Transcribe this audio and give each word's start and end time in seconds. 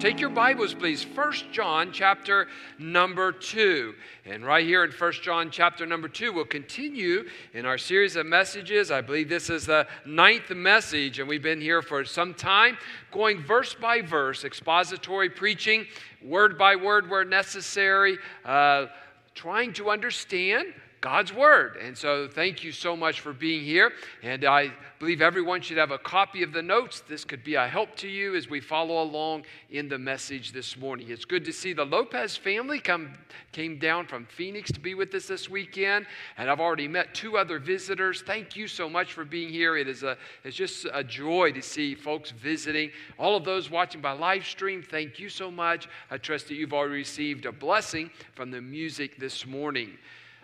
Take 0.00 0.18
your 0.18 0.30
Bibles, 0.30 0.72
please. 0.72 1.02
First 1.02 1.52
John 1.52 1.92
chapter 1.92 2.48
number 2.78 3.32
2. 3.32 3.94
And 4.24 4.46
right 4.46 4.64
here 4.64 4.82
in 4.82 4.92
First 4.92 5.22
John 5.22 5.50
chapter 5.50 5.84
number 5.84 6.08
2, 6.08 6.32
we'll 6.32 6.46
continue 6.46 7.28
in 7.52 7.66
our 7.66 7.76
series 7.76 8.16
of 8.16 8.24
messages. 8.24 8.90
I 8.90 9.02
believe 9.02 9.28
this 9.28 9.50
is 9.50 9.66
the 9.66 9.86
ninth 10.06 10.48
message, 10.48 11.18
and 11.18 11.28
we've 11.28 11.42
been 11.42 11.60
here 11.60 11.82
for 11.82 12.02
some 12.06 12.32
time, 12.32 12.78
going 13.12 13.42
verse 13.42 13.74
by 13.74 14.00
verse, 14.00 14.42
expository 14.42 15.28
preaching, 15.28 15.84
word 16.24 16.56
by 16.56 16.76
word 16.76 17.10
where 17.10 17.26
necessary, 17.26 18.16
uh, 18.46 18.86
trying 19.34 19.74
to 19.74 19.90
understand 19.90 20.68
God's 21.02 21.32
Word. 21.32 21.76
And 21.76 21.96
so, 21.96 22.26
thank 22.26 22.64
you 22.64 22.72
so 22.72 22.96
much 22.96 23.20
for 23.20 23.34
being 23.34 23.64
here. 23.64 23.92
And 24.22 24.44
I 24.44 24.72
believe 25.00 25.22
everyone 25.22 25.62
should 25.62 25.78
have 25.78 25.92
a 25.92 25.98
copy 25.98 26.42
of 26.42 26.52
the 26.52 26.60
notes. 26.60 27.00
This 27.08 27.24
could 27.24 27.42
be 27.42 27.54
a 27.54 27.66
help 27.66 27.96
to 27.96 28.06
you 28.06 28.36
as 28.36 28.50
we 28.50 28.60
follow 28.60 29.02
along 29.02 29.46
in 29.70 29.88
the 29.88 29.98
message 29.98 30.52
this 30.52 30.76
morning. 30.76 31.08
It's 31.08 31.24
good 31.24 31.42
to 31.46 31.54
see 31.54 31.72
the 31.72 31.86
Lopez 31.86 32.36
family 32.36 32.78
come 32.78 33.14
came 33.52 33.78
down 33.78 34.06
from 34.06 34.26
Phoenix 34.26 34.70
to 34.72 34.78
be 34.78 34.94
with 34.94 35.14
us 35.14 35.26
this 35.26 35.48
weekend, 35.48 36.04
and 36.36 36.50
I've 36.50 36.60
already 36.60 36.86
met 36.86 37.14
two 37.14 37.38
other 37.38 37.58
visitors. 37.58 38.20
Thank 38.20 38.54
you 38.56 38.68
so 38.68 38.90
much 38.90 39.14
for 39.14 39.24
being 39.24 39.48
here. 39.48 39.78
It 39.78 39.88
is 39.88 40.02
a 40.02 40.18
it's 40.44 40.54
just 40.54 40.86
a 40.92 41.02
joy 41.02 41.52
to 41.52 41.62
see 41.62 41.94
folks 41.94 42.30
visiting. 42.30 42.90
All 43.18 43.36
of 43.36 43.44
those 43.44 43.70
watching 43.70 44.02
by 44.02 44.12
live 44.12 44.44
stream, 44.44 44.82
thank 44.82 45.18
you 45.18 45.30
so 45.30 45.50
much. 45.50 45.88
I 46.10 46.18
trust 46.18 46.48
that 46.48 46.56
you've 46.56 46.74
already 46.74 46.96
received 46.96 47.46
a 47.46 47.52
blessing 47.52 48.10
from 48.34 48.50
the 48.50 48.60
music 48.60 49.18
this 49.18 49.46
morning. 49.46 49.96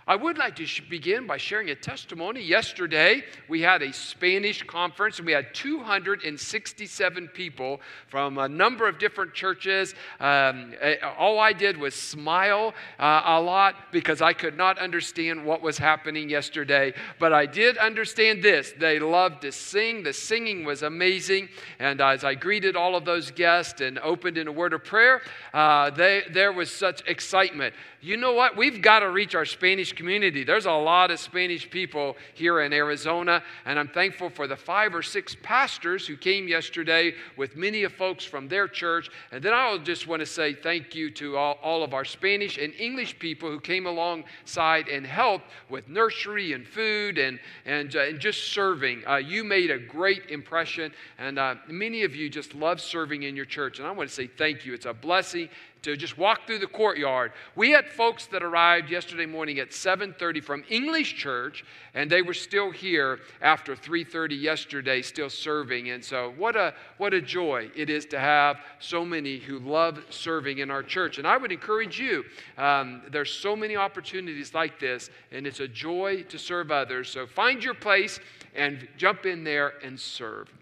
I 0.09 0.15
would 0.15 0.39
like 0.39 0.55
to 0.57 0.83
begin 0.89 1.27
by 1.27 1.37
sharing 1.37 1.71
a 1.71 1.75
testimony. 1.75 2.41
Yesterday, 2.41 3.25
we 3.49 3.61
had 3.61 3.83
a 3.83 3.93
Spanish 3.93 4.62
conference 4.62 5.19
and 5.19 5.27
we 5.27 5.33
had 5.33 5.53
267 5.53 7.29
people 7.35 7.81
from 8.07 8.39
a 8.39 8.49
number 8.49 8.87
of 8.87 9.01
different 9.01 9.34
churches. 9.34 9.97
Um, 10.21 10.75
eh, 10.81 10.99
all 11.19 11.41
I 11.41 11.53
did 11.53 11.77
was 11.77 11.93
smile 11.97 12.73
uh, 13.01 13.23
a 13.25 13.41
lot 13.41 13.91
because 13.91 14.23
I 14.23 14.33
could 14.33 14.57
not 14.57 14.79
understand 14.79 15.45
what 15.45 15.61
was 15.61 15.77
happening 15.77 16.31
yesterday. 16.31 16.95
But 17.19 17.33
I 17.33 17.47
did 17.47 17.77
understand 17.77 18.45
this 18.45 18.73
they 18.79 19.01
loved 19.01 19.43
to 19.43 19.51
sing, 19.51 20.05
the 20.05 20.12
singing 20.12 20.65
was 20.65 20.84
amazing. 20.84 21.49
And 21.81 22.01
as 22.01 22.23
I 22.23 22.37
greeted 22.37 22.77
all 22.77 22.95
of 22.95 23.05
those 23.05 23.33
guests 23.33 23.81
and 23.81 23.99
opened 23.99 24.39
in 24.39 24.47
a 24.47 24.53
word 24.53 24.73
of 24.73 24.84
prayer, 24.84 25.23
uh, 25.53 25.91
they, 25.91 26.23
there 26.31 26.53
was 26.53 26.73
such 26.73 27.03
excitement 27.09 27.75
you 28.07 28.17
know 28.17 28.35
what? 28.35 28.57
We've 28.57 28.81
got 28.81 29.01
to 29.01 29.11
reach 29.11 29.35
our 29.35 29.45
Spanish 29.45 29.93
community. 29.93 30.45
There's 30.45 30.67
a 30.67 30.71
lot 30.71 31.11
of 31.11 31.19
Spanish 31.19 31.69
people 31.69 32.17
here 32.35 32.61
in 32.61 32.73
Arizona, 32.73 33.43
and 33.65 33.81
I'm 33.81 33.89
thankful 33.89 34.31
for 34.31 34.47
the 34.47 34.55
five 34.55 34.95
or 34.95 35.03
six 35.03 35.37
pastors 35.43 36.07
who 36.07 36.17
came 36.17 36.47
yesterday 36.47 37.15
with 37.37 37.57
many 37.57 37.83
of 37.83 37.93
folks 37.93 38.25
from 38.25 38.47
their 38.47 38.69
church. 38.69 39.11
And 39.33 39.43
then 39.43 39.53
I 39.53 39.77
just 39.79 40.07
want 40.07 40.21
to 40.21 40.27
say 40.27 40.55
thank 40.55 40.95
you 40.95 41.11
to 41.15 41.37
all, 41.37 41.59
all 41.65 41.83
of 41.83 41.95
our 41.95 42.05
Spanish 42.05 42.59
and 42.59 42.73
English 42.75 43.19
people 43.19 43.50
who 43.50 43.59
came 43.59 43.87
alongside 43.87 44.87
and 44.87 45.05
helped 45.05 45.47
with 45.69 45.89
nursery 45.89 46.53
and 46.53 46.65
food 46.65 47.19
and, 47.19 47.41
and, 47.65 47.97
uh, 47.97 48.03
and 48.03 48.21
just 48.21 48.53
serving. 48.53 49.03
Uh, 49.05 49.16
you 49.16 49.43
made 49.43 49.72
a 49.72 49.81
great 49.81 50.31
impression, 50.31 50.93
and 51.19 51.41
uh, 51.41 51.56
many 51.66 52.05
of 52.05 52.15
you 52.15 52.31
just 52.31 52.55
love 52.55 52.81
serving 52.81 53.25
in 53.25 53.34
your 53.34 53.47
church. 53.47 53.81
And 53.81 53.89
I 53.89 53.91
want 53.91 54.09
to 54.09 54.15
say 54.15 54.28
thank 54.28 54.65
you. 54.65 54.75
It's 54.75 54.87
a 54.87 54.95
blessing 54.95 55.49
to 55.82 55.97
just 55.97 56.19
walk 56.19 56.47
through 56.47 56.59
the 56.59 56.66
courtyard. 56.66 57.32
We 57.54 57.70
had 57.70 57.88
folks 57.88 58.26
that 58.26 58.42
arrived 58.42 58.91
yesterday 58.91 59.26
morning 59.26 59.59
at 59.59 59.72
7:30 59.72 60.41
from 60.41 60.64
English 60.69 61.14
Church, 61.14 61.64
and 61.94 62.10
they 62.10 62.22
were 62.22 62.34
still 62.34 62.70
here 62.70 63.20
after 63.41 63.76
3:30 63.76 64.34
yesterday, 64.34 65.03
still 65.03 65.31
serving. 65.31 65.91
And 65.91 66.04
so, 66.04 66.32
what 66.36 66.56
a 66.56 66.75
what 66.97 67.15
a 67.15 67.20
joy 67.20 67.70
it 67.75 67.91
is 67.91 68.06
to 68.06 68.19
have 68.19 68.60
so 68.78 69.04
many 69.04 69.38
who 69.38 69.59
love 69.59 70.04
serving 70.10 70.59
in 70.59 70.70
our 70.70 70.82
church. 70.82 71.19
And 71.19 71.26
I 71.26 71.36
would 71.36 71.53
encourage 71.53 71.98
you. 71.98 72.25
Um, 72.59 73.03
there's 73.10 73.32
so 73.32 73.54
many 73.54 73.76
opportunities 73.76 74.54
like 74.54 74.78
this, 74.78 75.10
and 75.31 75.47
it's 75.47 75.60
a 75.60 75.69
joy 75.69 76.22
to 76.25 76.38
serve 76.38 76.70
others. 76.70 77.09
So 77.09 77.26
find 77.26 77.62
your 77.62 77.75
place 77.75 78.19
and 78.54 78.88
jump 78.97 79.26
in 79.26 79.44
there 79.44 79.75
and 79.82 79.98
serve. 79.98 80.53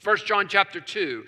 First 0.00 0.26
John 0.26 0.48
chapter 0.48 0.80
2. 0.80 1.24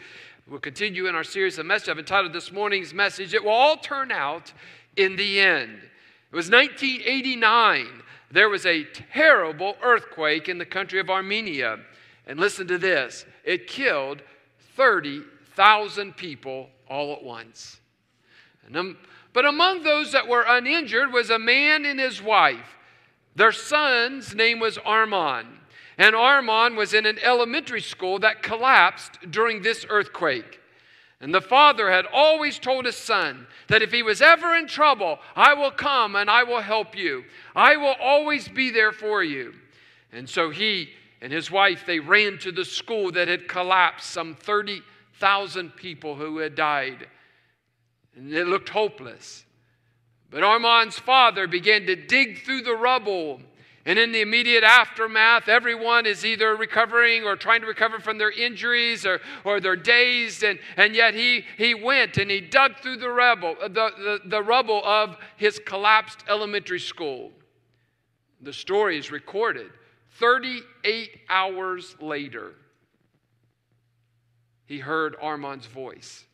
We'll 0.46 0.60
continue 0.60 1.06
in 1.06 1.14
our 1.14 1.24
series 1.24 1.58
of 1.58 1.64
messages. 1.64 1.88
I've 1.88 1.98
entitled 1.98 2.34
this 2.34 2.52
morning's 2.52 2.92
message, 2.92 3.32
It 3.32 3.42
Will 3.42 3.50
All 3.50 3.78
Turn 3.78 4.12
Out 4.12 4.52
in 4.94 5.16
the 5.16 5.40
End. 5.40 5.78
It 6.30 6.36
was 6.36 6.50
1989. 6.50 8.02
There 8.30 8.50
was 8.50 8.66
a 8.66 8.84
terrible 8.84 9.74
earthquake 9.82 10.50
in 10.50 10.58
the 10.58 10.66
country 10.66 11.00
of 11.00 11.08
Armenia. 11.08 11.78
And 12.26 12.38
listen 12.38 12.66
to 12.66 12.76
this 12.76 13.24
it 13.42 13.66
killed 13.66 14.20
30,000 14.76 16.14
people 16.14 16.68
all 16.90 17.14
at 17.14 17.22
once. 17.22 17.80
Um, 18.74 18.98
but 19.32 19.46
among 19.46 19.82
those 19.82 20.12
that 20.12 20.28
were 20.28 20.44
uninjured 20.46 21.10
was 21.10 21.30
a 21.30 21.38
man 21.38 21.86
and 21.86 21.98
his 21.98 22.20
wife. 22.20 22.76
Their 23.34 23.52
son's 23.52 24.34
name 24.34 24.60
was 24.60 24.76
Armand. 24.76 25.48
And 25.96 26.14
Armand 26.14 26.76
was 26.76 26.92
in 26.92 27.06
an 27.06 27.18
elementary 27.22 27.80
school 27.80 28.18
that 28.20 28.42
collapsed 28.42 29.18
during 29.30 29.62
this 29.62 29.86
earthquake. 29.88 30.60
And 31.20 31.32
the 31.32 31.40
father 31.40 31.90
had 31.90 32.06
always 32.12 32.58
told 32.58 32.84
his 32.84 32.96
son 32.96 33.46
that 33.68 33.82
if 33.82 33.92
he 33.92 34.02
was 34.02 34.20
ever 34.20 34.54
in 34.56 34.66
trouble, 34.66 35.18
I 35.36 35.54
will 35.54 35.70
come 35.70 36.16
and 36.16 36.28
I 36.28 36.42
will 36.42 36.60
help 36.60 36.96
you. 36.96 37.24
I 37.54 37.76
will 37.76 37.94
always 38.00 38.48
be 38.48 38.70
there 38.70 38.92
for 38.92 39.22
you. 39.22 39.54
And 40.12 40.28
so 40.28 40.50
he 40.50 40.90
and 41.20 41.32
his 41.32 41.50
wife, 41.50 41.84
they 41.86 42.00
ran 42.00 42.38
to 42.38 42.52
the 42.52 42.64
school 42.64 43.10
that 43.12 43.28
had 43.28 43.48
collapsed, 43.48 44.10
some 44.10 44.34
30,000 44.34 45.70
people 45.76 46.16
who 46.16 46.38
had 46.38 46.54
died. 46.54 47.06
And 48.16 48.32
it 48.32 48.46
looked 48.46 48.68
hopeless. 48.68 49.44
But 50.30 50.42
Armand's 50.42 50.98
father 50.98 51.46
began 51.46 51.86
to 51.86 51.96
dig 51.96 52.42
through 52.42 52.62
the 52.62 52.74
rubble 52.74 53.40
and 53.86 53.98
in 53.98 54.12
the 54.12 54.22
immediate 54.22 54.64
aftermath, 54.64 55.46
everyone 55.46 56.06
is 56.06 56.24
either 56.24 56.56
recovering 56.56 57.24
or 57.24 57.36
trying 57.36 57.60
to 57.60 57.66
recover 57.66 57.98
from 57.98 58.16
their 58.16 58.30
injuries 58.30 59.04
or, 59.04 59.20
or 59.44 59.60
they're 59.60 59.76
dazed. 59.76 60.42
And, 60.42 60.58
and 60.78 60.94
yet 60.94 61.14
he, 61.14 61.44
he 61.58 61.74
went 61.74 62.16
and 62.16 62.30
he 62.30 62.40
dug 62.40 62.78
through 62.78 62.96
the, 62.96 63.10
rebel, 63.10 63.56
uh, 63.60 63.68
the, 63.68 63.90
the, 63.98 64.20
the 64.24 64.42
rubble 64.42 64.82
of 64.84 65.18
his 65.36 65.60
collapsed 65.66 66.24
elementary 66.28 66.80
school. 66.80 67.30
The 68.40 68.54
story 68.54 68.96
is 68.96 69.10
recorded 69.10 69.70
38 70.18 71.10
hours 71.28 71.94
later. 72.00 72.54
He 74.64 74.78
heard 74.78 75.14
Armand's 75.20 75.66
voice. 75.66 76.24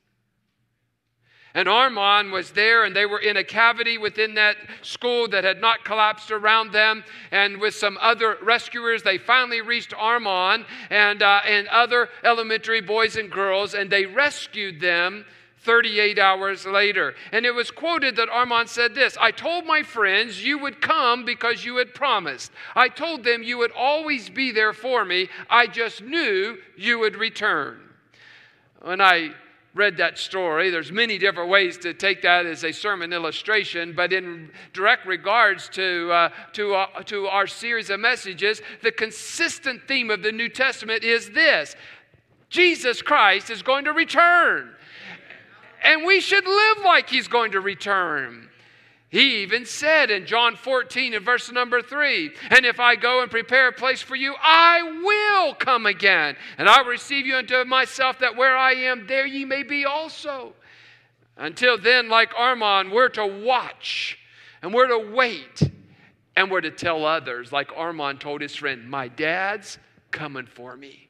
And 1.55 1.69
Armand 1.69 2.31
was 2.31 2.53
there, 2.53 2.85
and 2.85 2.95
they 2.95 3.07
were 3.07 3.19
in 3.19 3.37
a 3.37 3.45
cavity 3.45 3.99
within 3.99 4.35
that 4.35 4.57
school 4.83 5.27
that 5.29 5.43
had 5.43 5.61
not 5.61 5.85
collapsed 5.85 6.31
around 6.31 6.73
them. 6.73 7.03
And 7.33 7.61
with 7.61 7.75
some 7.75 7.99
other 8.01 8.39
rescuers, 8.43 9.03
they 9.03 9.19
finally 9.19 9.61
reached 9.61 9.93
Armand 9.97 10.65
and, 10.91 11.23
uh, 11.23 11.41
and 11.47 11.67
other 11.69 12.09
elementary 12.23 12.81
boys 12.81 13.17
and 13.17 13.31
girls, 13.31 13.75
and 13.75 13.91
they 13.91 14.07
rescued 14.07 14.81
them 14.81 15.25
38 15.63 16.19
hours 16.19 16.67
later. 16.67 17.15
And 17.33 17.45
it 17.45 17.55
was 17.55 17.71
quoted 17.71 18.17
that 18.17 18.29
Armand 18.29 18.69
said 18.69 18.95
this 18.95 19.17
I 19.21 19.31
told 19.31 19.67
my 19.67 19.83
friends 19.83 20.43
you 20.43 20.59
would 20.59 20.81
come 20.81 21.25
because 21.25 21.65
you 21.65 21.77
had 21.77 21.95
promised. 21.95 22.53
I 22.75 22.89
told 22.89 23.25
them 23.25 23.43
you 23.43 23.59
would 23.59 23.73
always 23.73 24.31
be 24.31 24.53
there 24.53 24.73
for 24.73 25.05
me. 25.05 25.29
I 25.51 25.67
just 25.67 26.03
knew 26.03 26.59
you 26.77 26.99
would 27.01 27.17
return. 27.17 27.81
When 28.83 29.01
I 29.01 29.35
read 29.75 29.97
that 29.99 30.19
story. 30.19 30.71
There's 30.71 30.91
many 30.91 31.17
different 31.17 31.49
ways 31.49 31.79
to 31.79 31.95
take 31.95 32.23
that 32.23 32.45
as 32.45 32.65
a 32.65 32.73
sermon 32.73 33.13
illustration, 33.13 33.93
but 33.95 34.13
in 34.13 34.51
direct 34.73 35.07
regards 35.07 35.69
to, 35.71 36.11
uh, 36.11 36.29
to, 36.55 36.75
uh, 36.75 37.03
to 37.05 37.27
our 37.27 37.47
series 37.47 37.89
of 37.91 38.01
messages, 38.01 38.61
the 38.83 38.91
consistent 38.91 39.87
theme 39.87 40.11
of 40.11 40.23
the 40.23 40.33
New 40.33 40.49
Testament 40.49 41.05
is 41.05 41.31
this 41.31 41.77
Jesus 42.49 43.01
Christ 43.01 43.49
is 43.51 43.63
going 43.63 43.85
to 43.85 43.93
return. 43.93 44.75
And 45.83 46.05
we 46.05 46.21
should 46.21 46.47
live 46.47 46.85
like 46.85 47.09
he's 47.09 47.29
going 47.29 47.53
to 47.53 47.61
return. 47.61 48.50
He 49.11 49.43
even 49.43 49.67
said 49.67 50.13
in 50.13 50.25
John 50.25 50.55
14 50.55 51.15
and 51.15 51.25
verse 51.25 51.51
number 51.51 51.83
3 51.83 52.31
And 52.51 52.65
if 52.65 52.79
I 52.79 52.95
go 52.95 53.23
and 53.23 53.31
prepare 53.31 53.69
a 53.69 53.73
place 53.73 54.01
for 54.01 54.15
you, 54.15 54.37
I 54.41 54.83
will 55.03 55.55
come 55.55 55.85
again, 55.85 56.37
and 56.57 56.69
I 56.69 56.81
will 56.81 56.91
receive 56.91 57.27
you 57.27 57.35
unto 57.35 57.65
myself, 57.65 58.21
that 58.21 58.37
where 58.37 58.57
I 58.57 58.73
am, 58.73 59.09
there 59.09 59.27
ye 59.27 59.45
may 59.45 59.65
be 59.65 59.85
also. 59.85 60.55
Until 61.37 61.77
then, 61.77 62.09
like 62.09 62.33
Armand, 62.39 62.93
we're 62.93 63.09
to 63.11 63.27
watch 63.27 64.19
and 64.63 64.73
we're 64.73 64.89
to 64.89 65.11
wait 65.13 65.63
and 66.37 66.51
we're 66.51 66.61
to 66.61 66.71
tell 66.71 67.05
others, 67.05 67.51
like 67.51 67.71
Armand 67.77 68.21
told 68.21 68.41
his 68.41 68.55
friend, 68.55 68.89
My 68.89 69.09
dad's 69.09 69.79
coming 70.13 70.47
for 70.47 70.77
me. 70.77 71.09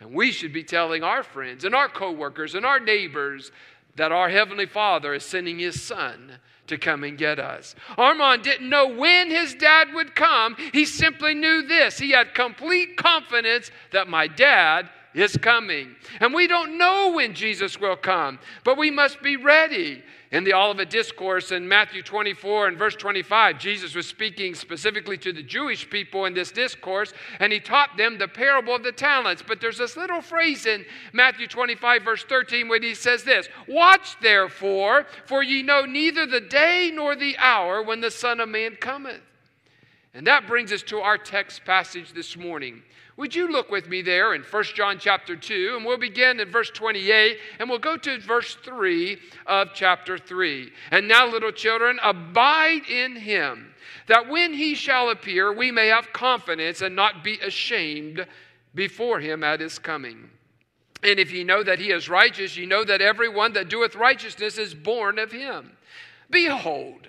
And 0.00 0.12
we 0.12 0.30
should 0.30 0.52
be 0.52 0.62
telling 0.62 1.02
our 1.02 1.24
friends 1.24 1.64
and 1.64 1.74
our 1.74 1.88
coworkers 1.88 2.54
and 2.54 2.64
our 2.64 2.78
neighbors 2.78 3.50
that 3.96 4.12
our 4.12 4.28
Heavenly 4.28 4.66
Father 4.66 5.14
is 5.14 5.24
sending 5.24 5.58
His 5.58 5.82
Son 5.82 6.38
to 6.68 6.78
come 6.78 7.04
and 7.04 7.18
get 7.18 7.38
us. 7.38 7.74
Armand 7.96 8.42
didn't 8.42 8.68
know 8.68 8.88
when 8.88 9.30
his 9.30 9.54
dad 9.54 9.92
would 9.94 10.14
come. 10.14 10.56
He 10.72 10.84
simply 10.84 11.34
knew 11.34 11.62
this. 11.62 11.98
He 11.98 12.10
had 12.10 12.34
complete 12.34 12.96
confidence 12.96 13.70
that 13.92 14.08
my 14.08 14.26
dad 14.26 14.88
is 15.14 15.36
coming. 15.36 15.96
And 16.20 16.32
we 16.32 16.46
don't 16.46 16.78
know 16.78 17.12
when 17.12 17.34
Jesus 17.34 17.80
will 17.80 17.96
come, 17.96 18.38
but 18.64 18.78
we 18.78 18.90
must 18.90 19.22
be 19.22 19.36
ready. 19.36 20.02
In 20.30 20.44
the 20.44 20.52
Olivet 20.52 20.90
Discourse 20.90 21.52
in 21.52 21.66
Matthew 21.66 22.02
24 22.02 22.68
and 22.68 22.76
verse 22.76 22.94
25, 22.94 23.58
Jesus 23.58 23.94
was 23.94 24.06
speaking 24.06 24.54
specifically 24.54 25.16
to 25.16 25.32
the 25.32 25.42
Jewish 25.42 25.88
people 25.88 26.26
in 26.26 26.34
this 26.34 26.52
discourse, 26.52 27.14
and 27.40 27.50
he 27.50 27.60
taught 27.60 27.96
them 27.96 28.18
the 28.18 28.28
parable 28.28 28.74
of 28.74 28.82
the 28.82 28.92
talents. 28.92 29.42
But 29.46 29.62
there's 29.62 29.78
this 29.78 29.96
little 29.96 30.20
phrase 30.20 30.66
in 30.66 30.84
Matthew 31.14 31.46
25, 31.46 32.02
verse 32.02 32.24
13, 32.24 32.68
where 32.68 32.78
he 32.80 32.94
says 32.94 33.24
this 33.24 33.48
Watch 33.66 34.20
therefore, 34.20 35.06
for 35.24 35.42
ye 35.42 35.62
know 35.62 35.86
neither 35.86 36.26
the 36.26 36.42
day 36.42 36.90
nor 36.92 37.16
the 37.16 37.38
hour 37.38 37.82
when 37.82 38.02
the 38.02 38.10
Son 38.10 38.38
of 38.40 38.50
Man 38.50 38.76
cometh. 38.76 39.22
And 40.12 40.26
that 40.26 40.46
brings 40.46 40.72
us 40.72 40.82
to 40.84 40.98
our 40.98 41.16
text 41.16 41.64
passage 41.64 42.12
this 42.12 42.36
morning. 42.36 42.82
Would 43.18 43.34
you 43.34 43.50
look 43.50 43.68
with 43.68 43.88
me 43.88 44.00
there 44.00 44.32
in 44.34 44.42
1 44.42 44.64
John 44.76 44.96
chapter 45.00 45.34
2, 45.34 45.74
and 45.76 45.84
we'll 45.84 45.98
begin 45.98 46.38
in 46.38 46.52
verse 46.52 46.70
28, 46.70 47.36
and 47.58 47.68
we'll 47.68 47.80
go 47.80 47.96
to 47.96 48.20
verse 48.20 48.56
3 48.62 49.18
of 49.44 49.70
chapter 49.74 50.16
3. 50.16 50.70
And 50.92 51.08
now, 51.08 51.26
little 51.26 51.50
children, 51.50 51.98
abide 52.00 52.86
in 52.88 53.16
him, 53.16 53.74
that 54.06 54.28
when 54.28 54.52
he 54.52 54.76
shall 54.76 55.10
appear, 55.10 55.52
we 55.52 55.72
may 55.72 55.88
have 55.88 56.12
confidence 56.12 56.80
and 56.80 56.94
not 56.94 57.24
be 57.24 57.40
ashamed 57.40 58.24
before 58.76 59.18
him 59.18 59.42
at 59.42 59.58
his 59.58 59.80
coming. 59.80 60.30
And 61.02 61.18
if 61.18 61.32
ye 61.32 61.42
know 61.42 61.64
that 61.64 61.80
he 61.80 61.90
is 61.90 62.08
righteous, 62.08 62.56
ye 62.56 62.66
know 62.66 62.84
that 62.84 63.00
every 63.00 63.28
one 63.28 63.52
that 63.54 63.68
doeth 63.68 63.96
righteousness 63.96 64.58
is 64.58 64.74
born 64.74 65.18
of 65.18 65.32
him. 65.32 65.72
Behold, 66.30 67.08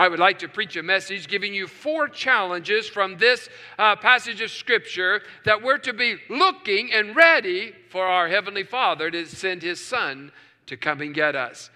I 0.00 0.08
would 0.08 0.18
like 0.18 0.38
to 0.38 0.48
preach 0.48 0.76
a 0.76 0.82
message 0.82 1.28
giving 1.28 1.52
you 1.52 1.66
four 1.66 2.08
challenges 2.08 2.88
from 2.88 3.18
this 3.18 3.50
uh, 3.78 3.96
passage 3.96 4.40
of 4.40 4.50
Scripture 4.50 5.20
that 5.44 5.62
we're 5.62 5.76
to 5.76 5.92
be 5.92 6.16
looking 6.30 6.90
and 6.90 7.14
ready 7.14 7.74
for 7.90 8.06
our 8.06 8.26
Heavenly 8.26 8.62
Father 8.62 9.10
to 9.10 9.26
send 9.26 9.60
His 9.60 9.84
Son 9.84 10.32
to 10.64 10.78
come 10.78 11.02
and 11.02 11.12
get 11.12 11.36
us. 11.36 11.68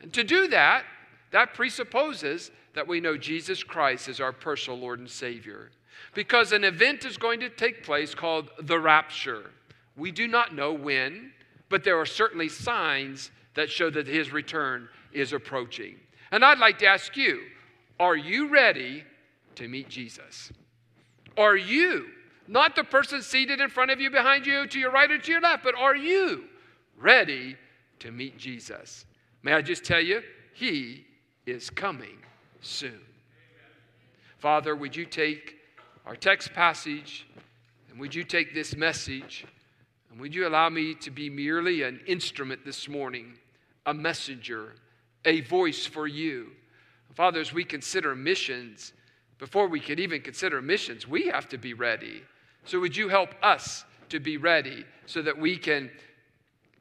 And 0.00 0.12
to 0.14 0.24
do 0.24 0.48
that, 0.48 0.82
that 1.30 1.54
presupposes 1.54 2.50
that 2.74 2.88
we 2.88 2.98
know 2.98 3.16
Jesus 3.16 3.62
Christ 3.62 4.08
is 4.08 4.18
our 4.18 4.32
personal 4.32 4.80
Lord 4.80 4.98
and 4.98 5.08
Savior. 5.08 5.70
Because 6.12 6.50
an 6.50 6.64
event 6.64 7.04
is 7.04 7.16
going 7.16 7.38
to 7.38 7.48
take 7.48 7.84
place 7.84 8.16
called 8.16 8.50
the 8.60 8.80
rapture. 8.80 9.48
We 9.96 10.10
do 10.10 10.26
not 10.26 10.56
know 10.56 10.72
when, 10.72 11.30
but 11.68 11.84
there 11.84 12.00
are 12.00 12.06
certainly 12.06 12.48
signs 12.48 13.30
that 13.54 13.70
show 13.70 13.90
that 13.90 14.08
His 14.08 14.32
return 14.32 14.88
is 15.12 15.32
approaching. 15.32 16.00
And 16.32 16.44
I'd 16.44 16.58
like 16.58 16.78
to 16.78 16.86
ask 16.86 17.16
you, 17.16 17.42
are 18.00 18.16
you 18.16 18.48
ready 18.48 19.04
to 19.56 19.68
meet 19.68 19.88
Jesus? 19.90 20.50
Are 21.36 21.56
you, 21.56 22.06
not 22.48 22.74
the 22.74 22.82
person 22.82 23.20
seated 23.20 23.60
in 23.60 23.68
front 23.68 23.90
of 23.90 24.00
you, 24.00 24.10
behind 24.10 24.46
you, 24.46 24.66
to 24.66 24.78
your 24.78 24.90
right 24.90 25.10
or 25.10 25.18
to 25.18 25.30
your 25.30 25.42
left, 25.42 25.62
but 25.62 25.74
are 25.76 25.94
you 25.94 26.44
ready 26.96 27.56
to 28.00 28.10
meet 28.10 28.38
Jesus? 28.38 29.04
May 29.42 29.52
I 29.52 29.60
just 29.60 29.84
tell 29.84 30.00
you, 30.00 30.22
He 30.54 31.04
is 31.44 31.68
coming 31.68 32.18
soon. 32.62 33.00
Father, 34.38 34.74
would 34.74 34.96
you 34.96 35.04
take 35.04 35.56
our 36.06 36.16
text 36.16 36.54
passage 36.54 37.26
and 37.90 38.00
would 38.00 38.14
you 38.14 38.24
take 38.24 38.54
this 38.54 38.74
message 38.74 39.44
and 40.10 40.18
would 40.18 40.34
you 40.34 40.48
allow 40.48 40.70
me 40.70 40.94
to 40.94 41.10
be 41.10 41.28
merely 41.28 41.82
an 41.82 42.00
instrument 42.06 42.64
this 42.64 42.88
morning, 42.88 43.34
a 43.84 43.92
messenger, 43.92 44.74
a 45.26 45.42
voice 45.42 45.84
for 45.84 46.06
you? 46.06 46.52
Father, 47.14 47.40
as 47.40 47.52
we 47.52 47.64
consider 47.64 48.14
missions, 48.14 48.92
before 49.38 49.68
we 49.68 49.80
can 49.80 49.98
even 49.98 50.20
consider 50.20 50.60
missions, 50.62 51.08
we 51.08 51.26
have 51.26 51.48
to 51.48 51.58
be 51.58 51.74
ready. 51.74 52.22
So, 52.64 52.78
would 52.80 52.96
you 52.96 53.08
help 53.08 53.30
us 53.42 53.84
to 54.10 54.20
be 54.20 54.36
ready 54.36 54.84
so 55.06 55.22
that 55.22 55.36
we 55.36 55.56
can 55.56 55.90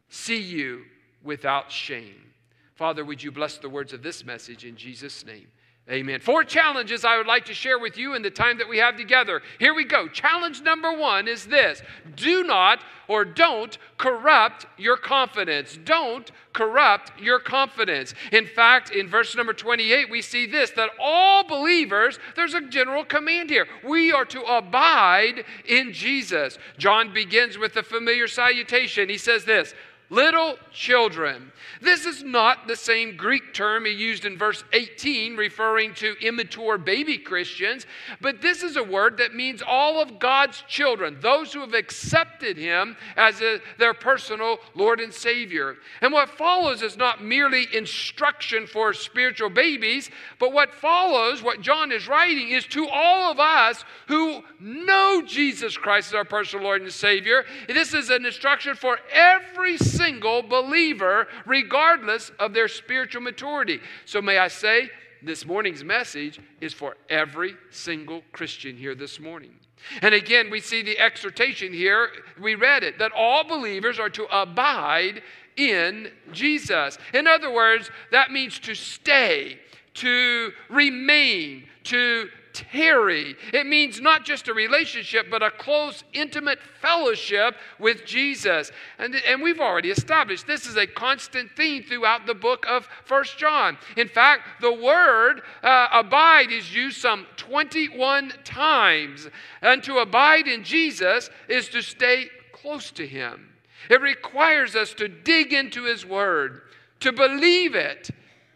see 0.09 0.41
you 0.41 0.83
without 1.23 1.71
shame? 1.71 2.33
Father, 2.75 3.03
would 3.03 3.23
you 3.23 3.31
bless 3.31 3.57
the 3.57 3.69
words 3.69 3.93
of 3.93 4.03
this 4.03 4.25
message 4.25 4.65
in 4.65 4.75
Jesus' 4.75 5.25
name? 5.25 5.47
Amen. 5.89 6.19
Four 6.19 6.44
challenges 6.44 7.03
I 7.03 7.18
would 7.18 7.25
like 7.25 7.45
to 7.45 7.53
share 7.53 7.80
with 7.80 7.97
you 7.97 8.13
in 8.13 8.21
the 8.21 8.30
time 8.30 8.59
that 8.59 8.69
we 8.69 8.77
have 8.77 8.95
together. 8.95 9.41
Here 9.57 9.74
we 9.74 9.86
go. 9.86 10.07
Challenge 10.07 10.62
number 10.62 10.95
one 10.95 11.27
is 11.27 11.45
this 11.45 11.81
do 12.15 12.44
not 12.44 12.80
or 13.07 13.25
don't 13.25 13.75
corrupt 13.97 14.68
your 14.77 14.95
confidence. 14.95 15.80
Don't 15.83 16.31
corrupt 16.53 17.19
your 17.19 17.39
confidence. 17.39 18.13
In 18.31 18.45
fact, 18.45 18.91
in 18.91 19.07
verse 19.07 19.36
number 19.36 19.51
28, 19.51 20.12
we 20.12 20.21
see 20.21 20.45
this 20.45 20.69
that 20.71 20.91
all 21.01 21.44
believers, 21.44 22.19
there's 22.35 22.53
a 22.53 22.62
general 22.62 23.03
command 23.03 23.50
here. 23.50 23.68
We 23.83 24.12
are 24.12 24.25
to 24.25 24.44
abide 24.44 25.44
in 25.68 25.92
Jesus. 25.92 26.59
John 26.77 27.12
begins 27.12 27.57
with 27.57 27.74
the 27.74 27.81
familiar 27.81 28.27
salutation. 28.27 29.09
He 29.09 29.18
says 29.18 29.44
this 29.44 29.74
little 30.09 30.57
children. 30.71 31.51
This 31.81 32.06
is 32.06 32.23
not 32.23 32.68
the 32.68 32.75
same 32.75 33.16
Greek 33.16 33.54
term 33.54 33.85
he 33.85 33.92
used 33.92 34.25
in 34.25 34.37
verse 34.37 34.63
18, 34.73 35.35
referring 35.35 35.94
to 35.95 36.16
immature 36.21 36.78
baby 36.78 37.18
Christians, 37.18 37.85
but 38.21 38.42
this 38.42 38.63
is 38.63 38.75
a 38.75 38.83
word 38.83 39.18
that 39.18 39.35
means 39.35 39.61
all 39.66 40.01
of 40.01 40.19
God's 40.19 40.63
children, 40.68 41.18
those 41.21 41.54
who 41.54 41.61
have 41.61 41.73
accepted 41.73 42.57
him 42.57 42.97
as 43.16 43.42
a, 43.42 43.59
their 43.78 43.94
personal 43.94 44.57
Lord 44.75 44.99
and 44.99 45.13
Savior. 45.13 45.78
And 46.01 46.11
what 46.11 46.30
follows 46.30 46.81
is 46.81 46.97
not 46.97 47.23
merely 47.23 47.68
instruction 47.73 48.68
for 48.68 48.94
spiritual 48.94 49.49
babies, 49.49 50.09
but 50.39 50.54
what 50.54 50.73
follows, 50.73 51.44
what 51.44 51.61
John 51.61 51.92
is 51.92 52.07
writing, 52.07 52.49
is 52.49 52.66
to 52.68 52.87
all 52.87 53.31
of 53.31 53.39
us 53.39 53.83
who 54.07 54.44
know 54.59 55.21
Jesus 55.25 55.78
Christ 55.78 56.09
as 56.09 56.16
our 56.16 56.25
personal 56.25 56.66
Lord 56.66 56.81
and 56.81 56.92
Savior. 56.92 57.45
This 57.68 57.94
is 57.94 58.09
an 58.09 58.25
instruction 58.25 58.75
for 58.75 58.99
every 59.13 59.78
single 59.99 60.41
believer, 60.41 61.27
regardless 61.45 62.31
of 62.39 62.53
their 62.53 62.68
spiritual 62.68 63.21
maturity. 63.21 63.79
So, 64.06 64.21
may 64.21 64.37
I 64.37 64.47
say, 64.47 64.89
this 65.21 65.45
morning's 65.45 65.83
message 65.83 66.39
is 66.61 66.73
for 66.73 66.95
every 67.09 67.56
single 67.71 68.23
Christian 68.31 68.77
here 68.77 68.95
this 68.95 69.19
morning. 69.19 69.53
And 70.01 70.13
again, 70.13 70.49
we 70.49 70.59
see 70.59 70.81
the 70.81 70.97
exhortation 70.99 71.73
here. 71.73 72.09
We 72.39 72.56
read 72.56 72.83
it 72.83 72.99
that 72.99 73.11
all 73.15 73.44
believers 73.44 73.99
are 73.99 74.09
to 74.09 74.25
abide 74.31 75.21
in 75.57 76.11
Jesus. 76.31 76.97
In 77.13 77.27
other 77.27 77.51
words, 77.51 77.89
that 78.11 78.31
means 78.31 78.59
to 78.59 78.75
stay, 78.75 79.59
to 79.95 80.51
remain, 80.69 81.65
to 81.85 82.29
tarry. 82.53 83.35
It 83.53 83.65
means 83.65 84.01
not 84.01 84.25
just 84.25 84.47
a 84.47 84.53
relationship, 84.53 85.27
but 85.29 85.44
a 85.44 85.51
close, 85.51 86.03
intimate 86.13 86.59
fellowship 86.81 87.56
with 87.79 88.06
Jesus. 88.06 88.71
And, 88.97 89.15
and 89.27 89.41
we've 89.41 89.59
already 89.59 89.91
established 89.91 90.47
this 90.47 90.65
is 90.65 90.77
a 90.77 90.87
constant 90.87 91.51
theme 91.56 91.83
throughout 91.83 92.25
the 92.25 92.33
book 92.33 92.65
of 92.68 92.87
First 93.06 93.37
John. 93.37 93.77
In 93.97 94.07
fact, 94.07 94.61
the 94.61 94.73
word 94.73 95.41
uh, 95.63 95.87
abide 95.94 96.51
is 96.51 96.73
used 96.73 97.01
some 97.01 97.25
21 97.37 98.33
times. 98.44 99.27
And 99.61 99.83
to 99.83 99.99
abide 99.99 100.47
in 100.47 100.63
Jesus 100.63 101.29
is 101.47 101.69
to 101.69 101.81
stay 101.81 102.27
close 102.51 102.91
to 102.91 103.07
Him. 103.07 103.49
It 103.89 104.01
requires 104.01 104.75
us 104.75 104.94
to 104.95 105.07
dig 105.07 105.53
into 105.53 105.83
His 105.83 106.06
Word, 106.06 106.61
to 106.99 107.11
believe 107.11 107.75
it, 107.75 108.09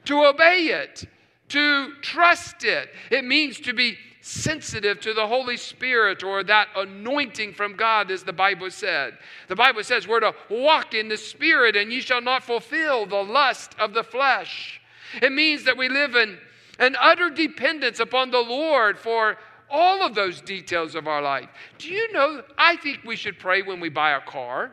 to 0.06 0.26
obey 0.26 0.66
it 0.66 1.08
to 1.54 1.94
trust 2.02 2.64
it. 2.64 2.90
It 3.12 3.24
means 3.24 3.60
to 3.60 3.74
be 3.74 3.96
sensitive 4.22 5.00
to 5.02 5.14
the 5.14 5.28
Holy 5.28 5.56
Spirit 5.56 6.24
or 6.24 6.44
that 6.44 6.68
anointing 6.76 7.54
from 7.54 7.76
God, 7.76 8.10
as 8.10 8.24
the 8.24 8.34
Bible 8.34 8.72
said. 8.72 9.20
The 9.50 9.56
Bible 9.56 9.84
says 9.84 10.08
we're 10.08 10.22
to 10.22 10.34
walk 10.50 10.96
in 10.96 11.10
the 11.10 11.18
Spirit, 11.18 11.76
and 11.76 11.92
ye 11.92 12.02
shall 12.02 12.22
not 12.22 12.44
fulfill 12.44 13.06
the 13.06 13.24
lust 13.24 13.76
of 13.78 13.94
the 13.94 14.04
flesh. 14.04 14.82
It 15.22 15.32
means 15.32 15.64
that 15.66 15.78
we 15.78 15.90
live 15.90 16.16
in 16.16 16.40
an 16.80 16.96
utter 17.00 17.30
dependence 17.30 18.00
upon 18.00 18.32
the 18.32 18.40
Lord 18.40 18.98
for 18.98 19.38
all 19.70 20.04
of 20.04 20.16
those 20.16 20.42
details 20.42 20.96
of 20.96 21.08
our 21.08 21.22
life. 21.22 21.50
Do 21.78 21.90
you 21.90 22.12
know? 22.14 22.42
I 22.58 22.78
think 22.78 23.02
we 23.06 23.16
should 23.16 23.38
pray 23.38 23.62
when 23.62 23.80
we 23.80 23.90
buy 23.90 24.14
a 24.14 24.22
car. 24.22 24.72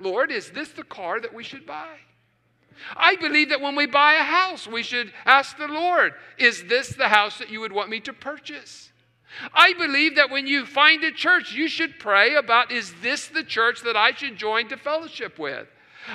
Lord, 0.00 0.32
is 0.32 0.50
this 0.50 0.70
the 0.70 0.82
car 0.82 1.20
that 1.20 1.34
we 1.34 1.44
should 1.44 1.66
buy? 1.66 1.96
I 2.96 3.16
believe 3.16 3.48
that 3.50 3.60
when 3.60 3.76
we 3.76 3.86
buy 3.86 4.14
a 4.14 4.22
house, 4.22 4.66
we 4.66 4.82
should 4.82 5.12
ask 5.24 5.56
the 5.56 5.68
Lord, 5.68 6.14
is 6.38 6.64
this 6.64 6.90
the 6.90 7.08
house 7.08 7.38
that 7.38 7.50
you 7.50 7.60
would 7.60 7.72
want 7.72 7.90
me 7.90 8.00
to 8.00 8.12
purchase? 8.12 8.92
I 9.52 9.72
believe 9.72 10.16
that 10.16 10.30
when 10.30 10.46
you 10.46 10.64
find 10.64 11.02
a 11.02 11.10
church, 11.10 11.52
you 11.52 11.68
should 11.68 11.98
pray 11.98 12.34
about, 12.34 12.70
is 12.70 12.94
this 13.02 13.26
the 13.26 13.42
church 13.42 13.82
that 13.82 13.96
I 13.96 14.12
should 14.12 14.36
join 14.36 14.68
to 14.68 14.76
fellowship 14.76 15.38
with? 15.38 15.66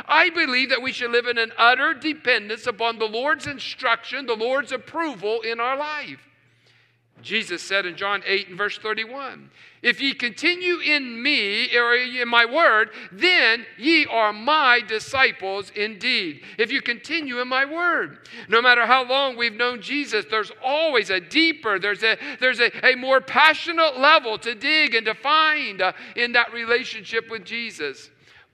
I 0.08 0.30
believe 0.30 0.70
that 0.70 0.82
we 0.82 0.92
should 0.92 1.12
live 1.12 1.26
in 1.26 1.38
an 1.38 1.52
utter 1.58 1.94
dependence 1.94 2.68
upon 2.68 3.00
the 3.00 3.08
Lord's 3.08 3.48
instruction, 3.48 4.26
the 4.26 4.36
Lord's 4.36 4.72
approval 4.72 5.42
in 5.42 5.60
our 5.60 5.76
life. 5.76 6.29
Jesus 7.22 7.62
said 7.62 7.86
in 7.86 7.96
John 7.96 8.22
8 8.26 8.50
and 8.50 8.58
verse 8.58 8.78
31 8.78 9.50
If 9.82 10.02
ye 10.02 10.14
continue 10.14 10.80
in 10.80 11.22
me, 11.22 11.76
or 11.76 11.96
in 11.96 12.28
my 12.28 12.46
word, 12.46 12.92
then 13.12 13.66
ye 13.78 14.06
are 14.06 14.32
my 14.34 14.82
disciples 14.88 15.72
indeed. 15.76 16.44
If 16.58 16.72
you 16.72 16.82
continue 16.82 17.40
in 17.40 17.48
my 17.48 17.66
word. 17.66 18.20
No 18.48 18.62
matter 18.62 18.86
how 18.86 19.08
long 19.08 19.38
we've 19.38 19.54
known 19.54 19.82
Jesus, 19.82 20.26
there's 20.30 20.52
always 20.64 21.10
a 21.10 21.20
deeper, 21.20 21.80
there's 21.80 22.04
a, 22.04 22.18
there's 22.40 22.60
a, 22.60 22.72
a 22.86 22.96
more 22.96 23.22
passionate 23.22 24.00
level 24.00 24.38
to 24.40 24.56
dig 24.56 24.96
and 24.96 25.06
to 25.06 25.14
find 25.14 25.82
uh, 25.82 25.94
in 26.16 26.32
that 26.34 26.54
relationship 26.54 27.30
with 27.30 27.44
Jesus. 27.46 28.10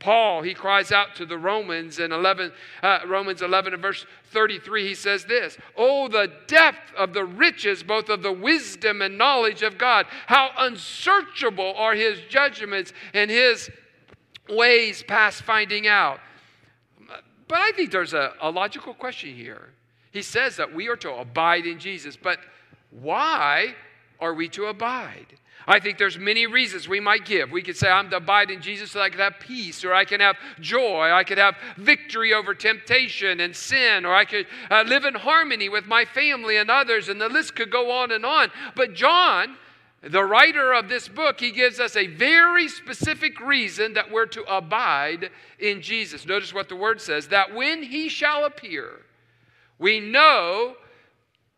Paul, 0.05 0.43
he 0.43 0.53
cries 0.53 0.91
out 0.91 1.15
to 1.15 1.25
the 1.25 1.35
Romans 1.39 1.97
in 1.97 2.11
11, 2.11 2.51
uh, 2.83 2.99
Romans 3.07 3.41
11 3.41 3.73
and 3.73 3.81
verse 3.81 4.05
33, 4.25 4.89
he 4.89 4.93
says 4.93 5.25
this 5.25 5.57
Oh, 5.75 6.07
the 6.07 6.31
depth 6.45 6.93
of 6.95 7.15
the 7.15 7.25
riches, 7.25 7.81
both 7.81 8.09
of 8.09 8.21
the 8.21 8.31
wisdom 8.31 9.01
and 9.01 9.17
knowledge 9.17 9.63
of 9.63 9.79
God. 9.79 10.05
How 10.27 10.51
unsearchable 10.59 11.73
are 11.75 11.95
his 11.95 12.19
judgments 12.29 12.93
and 13.15 13.31
his 13.31 13.71
ways 14.47 15.01
past 15.01 15.41
finding 15.41 15.87
out. 15.87 16.19
But 17.47 17.57
I 17.57 17.71
think 17.71 17.89
there's 17.89 18.13
a, 18.13 18.33
a 18.39 18.51
logical 18.51 18.93
question 18.93 19.33
here. 19.33 19.69
He 20.11 20.21
says 20.21 20.55
that 20.57 20.71
we 20.71 20.87
are 20.87 20.97
to 20.97 21.15
abide 21.15 21.65
in 21.65 21.79
Jesus, 21.79 22.15
but 22.15 22.37
why 22.91 23.73
are 24.19 24.33
we 24.33 24.49
to 24.49 24.65
abide? 24.65 25.37
I 25.67 25.79
think 25.79 25.97
there's 25.97 26.19
many 26.19 26.45
reasons 26.45 26.87
we 26.87 26.99
might 26.99 27.25
give. 27.25 27.51
We 27.51 27.63
could 27.63 27.75
say, 27.75 27.89
I'm 27.89 28.09
to 28.11 28.17
abide 28.17 28.51
in 28.51 28.61
Jesus 28.61 28.91
so 28.91 29.01
I 29.01 29.09
can 29.09 29.19
have 29.19 29.39
peace, 29.39 29.83
or 29.83 29.93
I 29.93 30.05
can 30.05 30.19
have 30.19 30.35
joy, 30.59 31.11
I 31.11 31.23
could 31.23 31.39
have 31.39 31.55
victory 31.77 32.33
over 32.33 32.53
temptation 32.53 33.39
and 33.39 33.55
sin, 33.55 34.05
or 34.05 34.13
I 34.13 34.25
could 34.25 34.45
uh, 34.69 34.83
live 34.85 35.05
in 35.05 35.15
harmony 35.15 35.69
with 35.69 35.87
my 35.87 36.05
family 36.05 36.57
and 36.57 36.69
others, 36.69 37.09
and 37.09 37.19
the 37.19 37.29
list 37.29 37.55
could 37.55 37.71
go 37.71 37.91
on 37.91 38.11
and 38.11 38.25
on. 38.25 38.51
But 38.75 38.93
John, 38.93 39.57
the 40.01 40.23
writer 40.23 40.71
of 40.71 40.87
this 40.87 41.07
book, 41.07 41.39
he 41.39 41.51
gives 41.51 41.79
us 41.79 41.95
a 41.95 42.07
very 42.07 42.67
specific 42.67 43.39
reason 43.39 43.93
that 43.93 44.11
we're 44.11 44.27
to 44.27 44.43
abide 44.43 45.31
in 45.57 45.81
Jesus. 45.81 46.27
Notice 46.27 46.53
what 46.53 46.69
the 46.69 46.75
word 46.75 47.01
says 47.01 47.29
that 47.29 47.55
when 47.55 47.81
he 47.81 48.07
shall 48.07 48.45
appear, 48.45 49.01
we 49.79 49.99
know 49.99 50.75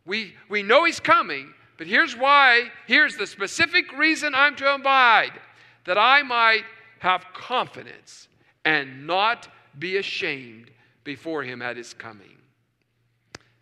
we, 0.05 0.33
we 0.47 0.63
know 0.63 0.85
he's 0.85 1.01
coming 1.01 1.53
but 1.77 1.87
here's 1.87 2.15
why, 2.15 2.71
here's 2.87 3.17
the 3.17 3.27
specific 3.27 3.91
reason 3.97 4.33
I'm 4.35 4.55
to 4.57 4.73
abide 4.73 5.33
that 5.85 5.97
I 5.97 6.23
might 6.23 6.63
have 6.99 7.25
confidence 7.33 8.27
and 8.65 9.05
not 9.07 9.47
be 9.77 9.97
ashamed 9.97 10.71
before 11.03 11.43
him 11.43 11.61
at 11.61 11.77
his 11.77 11.93
coming. 11.93 12.37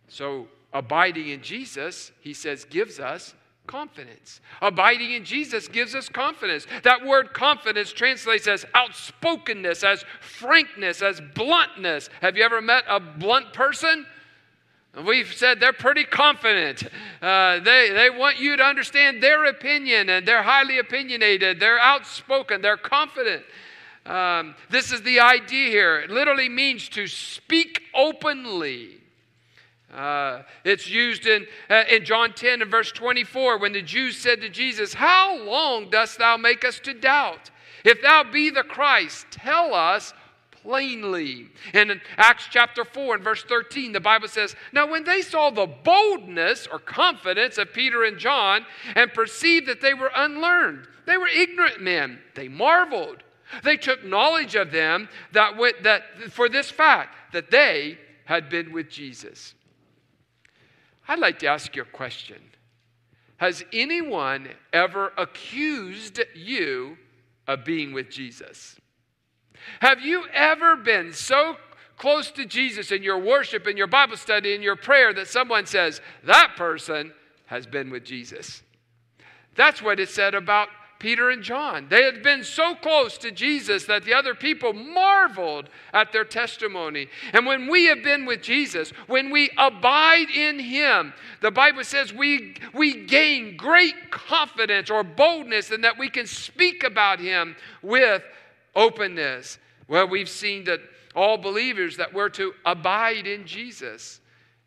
So, 0.08 0.48
abiding 0.72 1.28
in 1.28 1.42
Jesus, 1.42 2.10
he 2.20 2.32
says, 2.32 2.64
gives 2.64 2.98
us 2.98 3.34
confidence. 3.66 4.40
Abiding 4.62 5.12
in 5.12 5.24
Jesus 5.24 5.68
gives 5.68 5.94
us 5.94 6.08
confidence. 6.08 6.66
That 6.84 7.04
word 7.04 7.34
confidence 7.34 7.92
translates 7.92 8.46
as 8.46 8.64
outspokenness, 8.74 9.84
as 9.84 10.04
frankness, 10.20 11.02
as 11.02 11.20
bluntness. 11.34 12.08
Have 12.20 12.36
you 12.36 12.44
ever 12.44 12.62
met 12.62 12.84
a 12.88 13.00
blunt 13.00 13.52
person? 13.52 14.06
We've 15.04 15.32
said 15.32 15.60
they're 15.60 15.74
pretty 15.74 16.04
confident. 16.04 16.84
Uh, 17.20 17.60
they, 17.60 17.90
they 17.90 18.08
want 18.08 18.40
you 18.40 18.56
to 18.56 18.62
understand 18.62 19.22
their 19.22 19.44
opinion, 19.44 20.08
and 20.08 20.26
they're 20.26 20.42
highly 20.42 20.78
opinionated. 20.78 21.60
They're 21.60 21.78
outspoken. 21.78 22.62
They're 22.62 22.78
confident. 22.78 23.44
Um, 24.06 24.54
this 24.70 24.92
is 24.92 25.02
the 25.02 25.20
idea 25.20 25.68
here. 25.68 26.00
It 26.00 26.10
literally 26.10 26.48
means 26.48 26.88
to 26.90 27.06
speak 27.06 27.82
openly. 27.94 29.00
Uh, 29.92 30.42
it's 30.64 30.88
used 30.88 31.26
in, 31.26 31.46
uh, 31.68 31.84
in 31.90 32.04
John 32.04 32.32
10 32.32 32.62
and 32.62 32.70
verse 32.70 32.90
24 32.92 33.58
when 33.58 33.72
the 33.72 33.82
Jews 33.82 34.16
said 34.16 34.40
to 34.40 34.48
Jesus, 34.48 34.94
How 34.94 35.36
long 35.42 35.90
dost 35.90 36.18
thou 36.18 36.36
make 36.36 36.64
us 36.64 36.80
to 36.80 36.94
doubt? 36.94 37.50
If 37.84 38.02
thou 38.02 38.24
be 38.24 38.50
the 38.50 38.62
Christ, 38.62 39.26
tell 39.30 39.74
us 39.74 40.14
plainly. 40.66 41.46
And 41.72 41.92
in 41.92 42.00
Acts 42.16 42.48
chapter 42.50 42.84
4 42.84 43.16
and 43.16 43.24
verse 43.24 43.44
13, 43.44 43.92
the 43.92 44.00
Bible 44.00 44.26
says, 44.26 44.56
Now 44.72 44.90
when 44.90 45.04
they 45.04 45.22
saw 45.22 45.50
the 45.50 45.66
boldness 45.66 46.66
or 46.66 46.80
confidence 46.80 47.56
of 47.56 47.72
Peter 47.72 48.02
and 48.02 48.18
John 48.18 48.66
and 48.96 49.12
perceived 49.12 49.68
that 49.68 49.80
they 49.80 49.94
were 49.94 50.10
unlearned, 50.14 50.88
they 51.06 51.16
were 51.16 51.28
ignorant 51.28 51.80
men, 51.80 52.18
they 52.34 52.48
marveled. 52.48 53.22
They 53.62 53.76
took 53.76 54.04
knowledge 54.04 54.56
of 54.56 54.72
them 54.72 55.08
that, 55.30 55.56
went, 55.56 55.84
that 55.84 56.02
for 56.30 56.48
this 56.48 56.68
fact 56.68 57.32
that 57.32 57.52
they 57.52 57.96
had 58.24 58.50
been 58.50 58.72
with 58.72 58.90
Jesus. 58.90 59.54
I'd 61.06 61.20
like 61.20 61.38
to 61.38 61.46
ask 61.46 61.76
you 61.76 61.82
a 61.82 61.84
question. 61.84 62.42
Has 63.36 63.62
anyone 63.72 64.48
ever 64.72 65.12
accused 65.16 66.20
you 66.34 66.96
of 67.46 67.64
being 67.64 67.92
with 67.92 68.10
Jesus? 68.10 68.80
Have 69.80 70.00
you 70.00 70.26
ever 70.32 70.76
been 70.76 71.12
so 71.12 71.56
close 71.96 72.30
to 72.32 72.44
Jesus 72.44 72.92
in 72.92 73.02
your 73.02 73.18
worship, 73.18 73.66
in 73.66 73.76
your 73.76 73.86
Bible 73.86 74.16
study, 74.16 74.54
in 74.54 74.62
your 74.62 74.76
prayer 74.76 75.12
that 75.14 75.28
someone 75.28 75.66
says, 75.66 76.00
that 76.24 76.52
person 76.56 77.12
has 77.46 77.66
been 77.66 77.90
with 77.90 78.04
Jesus? 78.04 78.62
That's 79.54 79.82
what 79.82 79.98
it 79.98 80.08
said 80.08 80.34
about 80.34 80.68
Peter 80.98 81.30
and 81.30 81.42
John. 81.42 81.88
They 81.90 82.04
had 82.04 82.22
been 82.22 82.42
so 82.42 82.74
close 82.74 83.18
to 83.18 83.30
Jesus 83.30 83.84
that 83.84 84.04
the 84.04 84.14
other 84.14 84.34
people 84.34 84.72
marveled 84.72 85.68
at 85.92 86.12
their 86.12 86.24
testimony. 86.24 87.08
And 87.32 87.44
when 87.46 87.68
we 87.68 87.84
have 87.86 88.02
been 88.02 88.24
with 88.24 88.42
Jesus, 88.42 88.90
when 89.06 89.30
we 89.30 89.50
abide 89.58 90.30
in 90.30 90.58
Him, 90.58 91.12
the 91.42 91.50
Bible 91.50 91.84
says 91.84 92.14
we, 92.14 92.54
we 92.72 93.04
gain 93.04 93.56
great 93.56 94.10
confidence 94.10 94.90
or 94.90 95.02
boldness 95.04 95.70
in 95.70 95.82
that 95.82 95.98
we 95.98 96.08
can 96.08 96.26
speak 96.26 96.82
about 96.82 97.20
Him 97.20 97.56
with 97.82 98.22
openness. 98.76 99.58
Well, 99.88 100.06
we've 100.06 100.28
seen 100.28 100.64
that 100.64 100.80
all 101.16 101.38
believers 101.38 101.96
that 101.96 102.12
we're 102.12 102.28
to 102.28 102.52
abide 102.64 103.26
in 103.26 103.46
Jesus. 103.46 104.20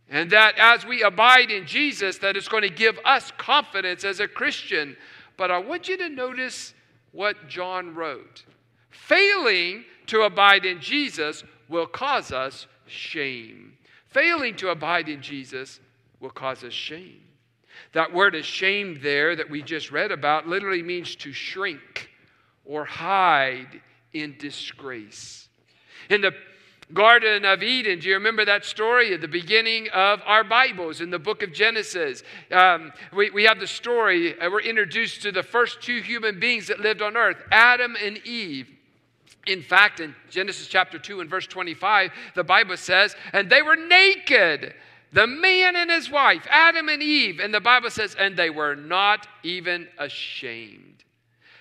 And 0.10 0.32
that 0.32 0.56
as 0.58 0.86
we 0.86 1.04
abide 1.04 1.52
in 1.52 1.68
Jesus, 1.68 2.18
that 2.18 2.36
it's 2.36 2.48
going 2.48 2.64
to 2.64 2.70
give 2.70 3.00
us 3.06 3.32
confidence 3.38 4.04
as 4.04 4.20
a 4.20 4.28
Christian. 4.28 4.98
But 5.38 5.52
I 5.52 5.60
want 5.60 5.88
you 5.88 5.96
to 5.98 6.10
notice 6.10 6.74
what 7.12 7.48
John 7.48 7.94
wrote. 7.94 8.44
Failing 8.90 9.86
to 10.08 10.22
abide 10.22 10.66
in 10.66 10.82
Jesus 10.82 11.44
will 11.70 11.86
cause 11.86 12.32
us 12.32 12.66
shame. 12.88 13.74
Failing 14.08 14.56
to 14.56 14.70
abide 14.70 15.08
in 15.08 15.22
Jesus 15.22 15.80
will 16.20 16.32
cause 16.32 16.64
us 16.64 16.74
shame. 16.74 17.22
That 17.94 18.12
word 18.12 18.34
ashamed 18.34 19.02
there 19.02 19.36
that 19.36 19.50
we 19.50 19.62
just 19.62 19.92
read 19.92 20.12
about 20.12 20.48
literally 20.48 20.82
means 20.82 21.16
to 21.18 21.32
shrink 21.32 22.10
or 22.66 22.86
hide 22.86 23.82
in 24.14 24.36
disgrace. 24.38 25.48
In 26.10 26.22
the 26.22 26.34
Garden 26.92 27.46
of 27.46 27.62
Eden, 27.62 28.00
do 28.00 28.08
you 28.08 28.16
remember 28.16 28.44
that 28.46 28.66
story 28.66 29.14
at 29.14 29.22
the 29.22 29.28
beginning 29.28 29.90
of 29.90 30.22
our 30.26 30.44
Bibles 30.44 31.02
in 31.02 31.12
the 31.12 31.20
book 31.20 31.44
of 31.44 31.54
Genesis? 31.54 32.24
Um, 32.52 32.92
we, 33.14 33.30
we 33.30 33.44
have 33.44 33.60
the 33.60 33.68
story, 33.68 34.40
uh, 34.40 34.50
we're 34.50 34.62
introduced 34.62 35.22
to 35.22 35.32
the 35.32 35.44
first 35.44 35.82
two 35.84 36.02
human 36.02 36.40
beings 36.40 36.68
that 36.68 36.80
lived 36.80 37.04
on 37.04 37.16
earth, 37.16 37.38
Adam 37.52 37.96
and 38.04 38.18
Eve. 38.26 38.70
In 39.46 39.62
fact, 39.62 40.00
in 40.00 40.16
Genesis 40.32 40.68
chapter 40.68 40.98
2 40.98 41.22
and 41.22 41.30
verse 41.30 41.46
25, 41.46 42.12
the 42.34 42.44
Bible 42.44 42.78
says, 42.78 43.16
and 43.34 43.50
they 43.50 43.62
were 43.62 43.76
naked, 43.76 44.74
the 45.14 45.28
man 45.28 45.76
and 45.76 45.92
his 45.92 46.10
wife, 46.10 46.46
Adam 46.50 46.90
and 46.90 47.04
Eve. 47.04 47.40
And 47.40 47.54
the 47.54 47.60
Bible 47.60 47.90
says, 47.92 48.16
and 48.16 48.36
they 48.36 48.50
were 48.50 48.76
not 48.76 49.28
even 49.44 49.88
ashamed. 50.00 51.04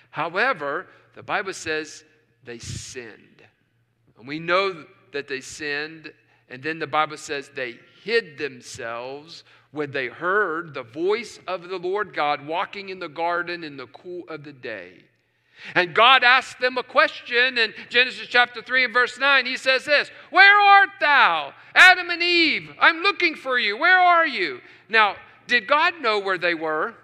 However, 0.09 0.87
the 1.15 1.23
Bible 1.23 1.53
says 1.53 2.03
they 2.49 2.57
sinned. 2.57 3.43
And 4.17 4.27
we 4.27 4.39
know 4.39 4.85
that 5.13 5.27
they 5.27 5.39
sinned. 5.39 6.11
And 6.49 6.63
then 6.63 6.79
the 6.79 6.87
Bible 6.87 7.17
says 7.17 7.51
they 7.53 7.75
hid 8.03 8.39
themselves 8.39 9.43
when 9.71 9.91
they 9.91 10.07
heard 10.07 10.73
the 10.73 10.81
voice 10.81 11.39
of 11.47 11.69
the 11.69 11.77
Lord 11.77 12.11
God 12.11 12.47
walking 12.47 12.89
in 12.89 12.97
the 12.97 13.07
garden 13.07 13.63
in 13.63 13.77
the 13.77 13.85
cool 13.85 14.23
of 14.27 14.43
the 14.43 14.51
day. 14.51 15.03
And 15.75 15.93
God 15.93 16.23
asked 16.23 16.59
them 16.59 16.77
a 16.79 16.83
question 16.83 17.59
in 17.59 17.73
Genesis 17.89 18.27
chapter 18.27 18.63
3 18.63 18.85
and 18.85 18.93
verse 18.93 19.19
9. 19.19 19.45
He 19.45 19.57
says 19.57 19.85
this 19.85 20.09
Where 20.31 20.59
art 20.59 20.89
thou? 20.99 21.53
Adam 21.75 22.09
and 22.09 22.23
Eve, 22.23 22.71
I'm 22.79 23.01
looking 23.01 23.35
for 23.35 23.59
you. 23.59 23.77
Where 23.77 23.99
are 23.99 24.25
you? 24.25 24.61
Now, 24.87 25.17
did 25.45 25.67
God 25.67 26.01
know 26.01 26.17
where 26.17 26.39
they 26.39 26.55
were? 26.55 26.95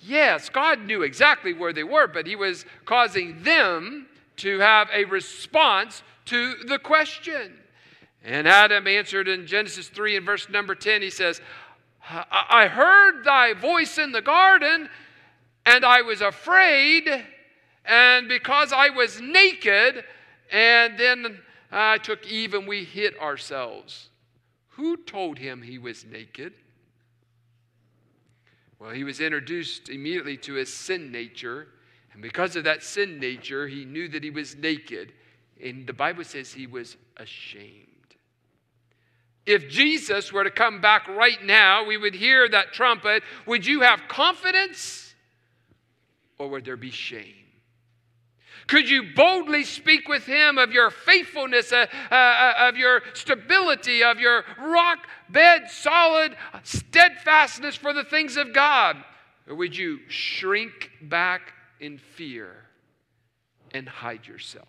Yes, 0.00 0.48
God 0.48 0.80
knew 0.80 1.02
exactly 1.02 1.52
where 1.52 1.72
they 1.72 1.84
were, 1.84 2.08
but 2.08 2.26
He 2.26 2.34
was 2.34 2.64
causing 2.86 3.42
them 3.44 4.08
to 4.38 4.58
have 4.58 4.88
a 4.92 5.04
response 5.04 6.02
to 6.26 6.54
the 6.66 6.78
question. 6.78 7.58
And 8.24 8.48
Adam 8.48 8.86
answered 8.86 9.28
in 9.28 9.46
Genesis 9.46 9.88
3 9.88 10.16
and 10.16 10.26
verse 10.26 10.48
number 10.48 10.74
10, 10.74 11.02
he 11.02 11.10
says, 11.10 11.40
I 12.10 12.68
heard 12.68 13.24
thy 13.24 13.52
voice 13.52 13.98
in 13.98 14.12
the 14.12 14.22
garden, 14.22 14.88
and 15.66 15.84
I 15.84 16.00
was 16.02 16.22
afraid, 16.22 17.06
and 17.84 18.28
because 18.28 18.72
I 18.72 18.88
was 18.88 19.20
naked, 19.20 20.04
and 20.50 20.98
then 20.98 21.26
uh, 21.70 21.76
I 21.76 21.98
took 21.98 22.26
Eve 22.26 22.54
and 22.54 22.66
we 22.66 22.84
hid 22.84 23.16
ourselves. 23.18 24.08
Who 24.70 24.96
told 24.96 25.38
him 25.38 25.60
he 25.60 25.78
was 25.78 26.04
naked? 26.04 26.54
Well, 28.78 28.90
he 28.90 29.04
was 29.04 29.20
introduced 29.20 29.88
immediately 29.88 30.36
to 30.38 30.54
his 30.54 30.72
sin 30.72 31.10
nature. 31.10 31.68
And 32.18 32.22
because 32.24 32.56
of 32.56 32.64
that 32.64 32.82
sin 32.82 33.20
nature, 33.20 33.68
he 33.68 33.84
knew 33.84 34.08
that 34.08 34.24
he 34.24 34.30
was 34.30 34.56
naked. 34.56 35.12
And 35.62 35.86
the 35.86 35.92
Bible 35.92 36.24
says 36.24 36.52
he 36.52 36.66
was 36.66 36.96
ashamed. 37.16 37.86
If 39.46 39.68
Jesus 39.68 40.32
were 40.32 40.42
to 40.42 40.50
come 40.50 40.80
back 40.80 41.06
right 41.06 41.40
now, 41.44 41.84
we 41.84 41.96
would 41.96 42.16
hear 42.16 42.48
that 42.48 42.72
trumpet. 42.72 43.22
Would 43.46 43.64
you 43.64 43.82
have 43.82 44.00
confidence 44.08 45.14
or 46.38 46.48
would 46.48 46.64
there 46.64 46.76
be 46.76 46.90
shame? 46.90 47.34
Could 48.66 48.90
you 48.90 49.14
boldly 49.14 49.62
speak 49.62 50.08
with 50.08 50.26
him 50.26 50.58
of 50.58 50.72
your 50.72 50.90
faithfulness, 50.90 51.72
uh, 51.72 51.86
uh, 52.10 52.14
uh, 52.14 52.54
of 52.68 52.76
your 52.76 53.02
stability, 53.14 54.02
of 54.02 54.18
your 54.18 54.44
rock 54.60 55.06
bed 55.28 55.70
solid 55.70 56.36
steadfastness 56.64 57.76
for 57.76 57.92
the 57.92 58.02
things 58.02 58.36
of 58.36 58.52
God? 58.52 58.96
Or 59.48 59.54
would 59.54 59.76
you 59.76 60.00
shrink 60.08 60.90
back 61.00 61.52
in 61.80 61.98
fear 61.98 62.54
and 63.72 63.88
hide 63.88 64.26
yourself? 64.26 64.68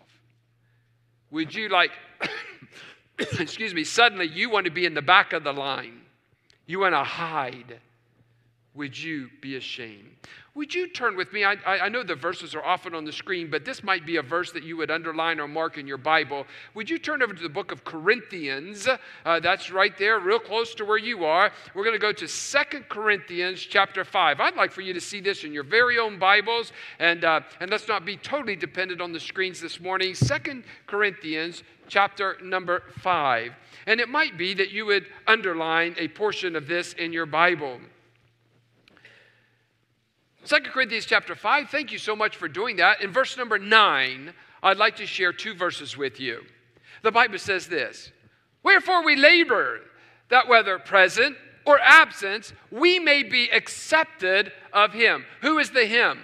Would 1.30 1.54
you, 1.54 1.68
like, 1.68 1.92
excuse 3.38 3.74
me, 3.74 3.84
suddenly 3.84 4.26
you 4.26 4.50
want 4.50 4.66
to 4.66 4.72
be 4.72 4.84
in 4.84 4.94
the 4.94 5.02
back 5.02 5.32
of 5.32 5.44
the 5.44 5.52
line? 5.52 6.00
You 6.66 6.80
want 6.80 6.94
to 6.94 7.04
hide? 7.04 7.80
Would 8.74 8.98
you 8.98 9.28
be 9.40 9.56
ashamed? 9.56 10.16
Would 10.54 10.74
you 10.74 10.88
turn 10.88 11.16
with 11.16 11.32
me? 11.32 11.44
I, 11.44 11.54
I, 11.64 11.88
know 11.88 12.02
the 12.02 12.16
verses 12.16 12.56
are 12.56 12.64
often 12.64 12.92
on 12.92 13.04
the 13.04 13.12
screen, 13.12 13.48
but 13.50 13.64
this 13.64 13.84
might 13.84 14.04
be 14.04 14.16
a 14.16 14.22
verse 14.22 14.50
that 14.50 14.64
you 14.64 14.76
would 14.78 14.90
underline 14.90 15.38
or 15.38 15.46
mark 15.46 15.78
in 15.78 15.86
your 15.86 15.96
Bible. 15.96 16.44
Would 16.74 16.90
you 16.90 16.98
turn 16.98 17.22
over 17.22 17.32
to 17.32 17.42
the 17.42 17.48
book 17.48 17.70
of 17.70 17.84
Corinthians? 17.84 18.88
Uh, 19.24 19.38
that's 19.38 19.70
right 19.70 19.96
there, 19.96 20.18
real 20.18 20.40
close 20.40 20.74
to 20.74 20.84
where 20.84 20.98
you 20.98 21.24
are. 21.24 21.52
We're 21.72 21.84
going 21.84 21.94
to 21.94 22.00
go 22.00 22.12
to 22.12 22.26
Second 22.26 22.88
Corinthians 22.88 23.60
chapter 23.60 24.04
5. 24.04 24.40
I'd 24.40 24.56
like 24.56 24.72
for 24.72 24.80
you 24.80 24.92
to 24.92 25.00
see 25.00 25.20
this 25.20 25.44
in 25.44 25.52
your 25.52 25.62
very 25.62 25.98
own 25.98 26.18
Bibles, 26.18 26.72
and, 26.98 27.24
uh, 27.24 27.42
and 27.60 27.70
let's 27.70 27.86
not 27.86 28.04
be 28.04 28.16
totally 28.16 28.56
dependent 28.56 29.00
on 29.00 29.12
the 29.12 29.20
screens 29.20 29.60
this 29.60 29.78
morning. 29.78 30.16
Second 30.16 30.64
Corinthians 30.88 31.62
chapter 31.86 32.36
number 32.42 32.82
5. 32.98 33.52
And 33.86 34.00
it 34.00 34.08
might 34.08 34.36
be 34.36 34.54
that 34.54 34.72
you 34.72 34.84
would 34.86 35.06
underline 35.28 35.94
a 35.96 36.08
portion 36.08 36.56
of 36.56 36.66
this 36.66 36.92
in 36.94 37.12
your 37.12 37.26
Bible. 37.26 37.78
2 40.50 40.62
Corinthians 40.62 41.06
chapter 41.06 41.36
5, 41.36 41.70
thank 41.70 41.92
you 41.92 41.98
so 41.98 42.16
much 42.16 42.34
for 42.34 42.48
doing 42.48 42.74
that. 42.74 43.02
In 43.02 43.12
verse 43.12 43.36
number 43.36 43.56
9, 43.56 44.34
I'd 44.64 44.78
like 44.78 44.96
to 44.96 45.06
share 45.06 45.32
two 45.32 45.54
verses 45.54 45.96
with 45.96 46.18
you. 46.18 46.42
The 47.04 47.12
Bible 47.12 47.38
says 47.38 47.68
this 47.68 48.10
Wherefore 48.64 49.04
we 49.04 49.14
labor, 49.14 49.78
that 50.28 50.48
whether 50.48 50.80
present 50.80 51.36
or 51.64 51.78
absent, 51.78 52.52
we 52.72 52.98
may 52.98 53.22
be 53.22 53.48
accepted 53.50 54.50
of 54.72 54.92
him. 54.92 55.24
Who 55.42 55.60
is 55.60 55.70
the 55.70 55.86
him? 55.86 56.18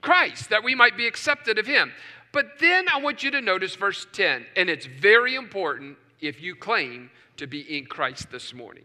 Christ, 0.00 0.48
that 0.48 0.64
we 0.64 0.74
might 0.74 0.96
be 0.96 1.06
accepted 1.06 1.58
of 1.58 1.66
him. 1.66 1.92
But 2.32 2.58
then 2.58 2.86
I 2.88 3.00
want 3.00 3.22
you 3.22 3.30
to 3.32 3.42
notice 3.42 3.74
verse 3.74 4.06
10, 4.14 4.46
and 4.56 4.70
it's 4.70 4.86
very 4.86 5.34
important 5.34 5.98
if 6.22 6.40
you 6.40 6.56
claim 6.56 7.10
to 7.36 7.46
be 7.46 7.76
in 7.76 7.84
Christ 7.84 8.30
this 8.30 8.54
morning. 8.54 8.84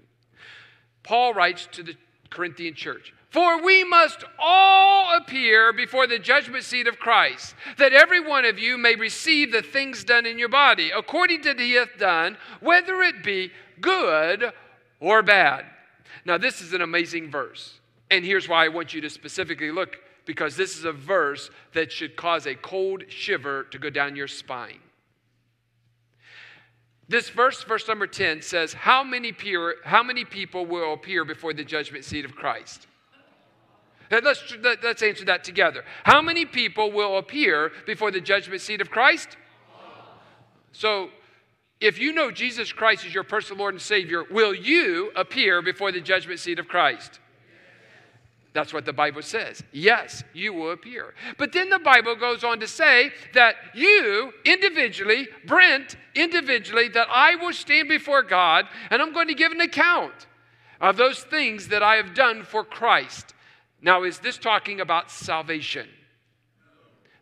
Paul 1.03 1.33
writes 1.33 1.69
to 1.71 1.83
the 1.83 1.95
Corinthian 2.33 2.73
church. 2.73 3.13
For 3.29 3.63
we 3.63 3.83
must 3.83 4.23
all 4.37 5.17
appear 5.17 5.73
before 5.73 6.05
the 6.05 6.19
judgment 6.19 6.63
seat 6.63 6.87
of 6.87 6.99
Christ, 6.99 7.55
that 7.77 7.93
every 7.93 8.19
one 8.19 8.45
of 8.45 8.59
you 8.59 8.77
may 8.77 8.95
receive 8.95 9.51
the 9.51 9.61
things 9.61 10.03
done 10.03 10.25
in 10.25 10.37
your 10.37 10.49
body, 10.49 10.91
according 10.95 11.41
to 11.43 11.53
he 11.55 11.73
hath 11.73 11.97
done, 11.97 12.37
whether 12.59 13.01
it 13.01 13.23
be 13.23 13.51
good 13.81 14.51
or 14.99 15.23
bad. 15.23 15.65
Now, 16.25 16.37
this 16.37 16.61
is 16.61 16.73
an 16.73 16.81
amazing 16.81 17.31
verse. 17.31 17.79
And 18.11 18.23
here's 18.23 18.47
why 18.47 18.65
I 18.65 18.67
want 18.67 18.93
you 18.93 19.01
to 19.01 19.09
specifically 19.09 19.71
look, 19.71 19.97
because 20.25 20.55
this 20.55 20.77
is 20.77 20.85
a 20.85 20.91
verse 20.91 21.49
that 21.73 21.91
should 21.91 22.15
cause 22.15 22.45
a 22.45 22.55
cold 22.55 23.03
shiver 23.09 23.63
to 23.71 23.79
go 23.79 23.89
down 23.89 24.15
your 24.15 24.27
spine. 24.27 24.79
This 27.09 27.29
verse, 27.29 27.63
verse 27.63 27.87
number 27.87 28.07
10, 28.07 28.41
says, 28.41 28.73
How 28.73 29.03
many, 29.03 29.31
peer, 29.31 29.75
how 29.83 30.03
many 30.03 30.23
people 30.25 30.65
will 30.65 30.93
appear 30.93 31.25
before 31.25 31.53
the 31.53 31.63
judgment 31.63 32.05
seat 32.05 32.25
of 32.25 32.35
Christ? 32.35 32.87
Let's, 34.09 34.53
let's 34.83 35.01
answer 35.01 35.25
that 35.25 35.43
together. 35.43 35.83
How 36.03 36.21
many 36.21 36.45
people 36.45 36.91
will 36.91 37.17
appear 37.17 37.71
before 37.85 38.11
the 38.11 38.21
judgment 38.21 38.61
seat 38.61 38.79
of 38.79 38.89
Christ? 38.89 39.37
So, 40.71 41.09
if 41.79 41.99
you 41.99 42.13
know 42.13 42.31
Jesus 42.31 42.71
Christ 42.71 43.05
is 43.05 43.13
your 43.13 43.23
personal 43.23 43.59
Lord 43.59 43.73
and 43.73 43.81
Savior, 43.81 44.23
will 44.29 44.53
you 44.53 45.11
appear 45.15 45.61
before 45.61 45.91
the 45.91 45.99
judgment 45.99 46.39
seat 46.39 46.59
of 46.59 46.67
Christ? 46.67 47.19
That's 48.53 48.71
what 48.71 48.85
the 48.85 48.93
Bible 48.93 49.23
says. 49.23 49.63
Yes, 49.71 50.23
you 50.33 50.53
will 50.53 50.71
appear. 50.71 51.15
But 51.37 51.51
then 51.53 51.69
the 51.69 51.79
Bible 51.79 52.15
goes 52.15 52.43
on 52.43 52.59
to 52.59 52.67
say 52.67 53.11
that 53.33 53.55
you 53.73 54.31
individually, 54.45 55.27
Brent 55.47 55.97
individually, 56.13 56.87
that 56.89 57.07
I 57.09 57.35
will 57.35 57.53
stand 57.53 57.89
before 57.89 58.21
God 58.21 58.65
and 58.91 59.01
I'm 59.01 59.11
going 59.11 59.27
to 59.27 59.33
give 59.33 59.51
an 59.51 59.61
account 59.61 60.27
of 60.79 60.97
those 60.97 61.23
things 61.23 61.69
that 61.69 61.81
I 61.81 61.95
have 61.95 62.13
done 62.13 62.43
for 62.43 62.63
Christ. 62.63 63.33
Now, 63.81 64.03
is 64.03 64.19
this 64.19 64.37
talking 64.37 64.81
about 64.81 65.09
salvation? 65.09 65.87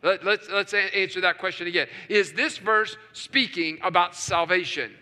Let, 0.02 0.20
us 0.20 0.24
let's, 0.24 0.50
let's 0.50 0.74
answer 0.74 1.22
that 1.22 1.38
question 1.38 1.66
again. 1.66 1.86
Is 2.08 2.32
this 2.32 2.58
verse 2.58 2.96
speaking 3.12 3.78
about 3.82 4.14
salvation? 4.14 4.92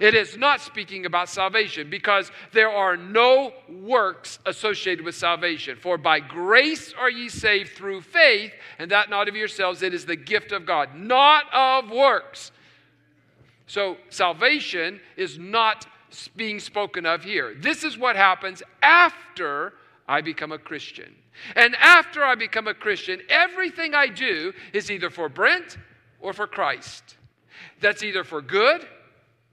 It 0.00 0.14
is 0.14 0.36
not 0.36 0.60
speaking 0.60 1.06
about 1.06 1.28
salvation 1.28 1.90
because 1.90 2.30
there 2.52 2.70
are 2.70 2.96
no 2.96 3.52
works 3.68 4.38
associated 4.46 5.04
with 5.04 5.14
salvation. 5.14 5.76
For 5.76 5.96
by 5.98 6.20
grace 6.20 6.92
are 6.98 7.10
ye 7.10 7.28
saved 7.28 7.72
through 7.72 8.02
faith, 8.02 8.52
and 8.78 8.90
that 8.90 9.10
not 9.10 9.28
of 9.28 9.36
yourselves, 9.36 9.82
it 9.82 9.94
is 9.94 10.04
the 10.04 10.16
gift 10.16 10.52
of 10.52 10.66
God, 10.66 10.94
not 10.94 11.44
of 11.52 11.90
works. 11.90 12.50
So 13.66 13.96
salvation 14.10 15.00
is 15.16 15.38
not 15.38 15.86
being 16.36 16.60
spoken 16.60 17.06
of 17.06 17.24
here. 17.24 17.54
This 17.58 17.84
is 17.84 17.98
what 17.98 18.16
happens 18.16 18.62
after 18.82 19.74
I 20.06 20.20
become 20.20 20.52
a 20.52 20.58
Christian. 20.58 21.14
And 21.56 21.74
after 21.76 22.24
I 22.24 22.34
become 22.34 22.68
a 22.68 22.74
Christian, 22.74 23.20
everything 23.28 23.94
I 23.94 24.06
do 24.06 24.52
is 24.72 24.90
either 24.90 25.10
for 25.10 25.28
Brent 25.28 25.78
or 26.20 26.32
for 26.32 26.46
Christ. 26.46 27.16
That's 27.80 28.02
either 28.02 28.22
for 28.22 28.40
good 28.40 28.86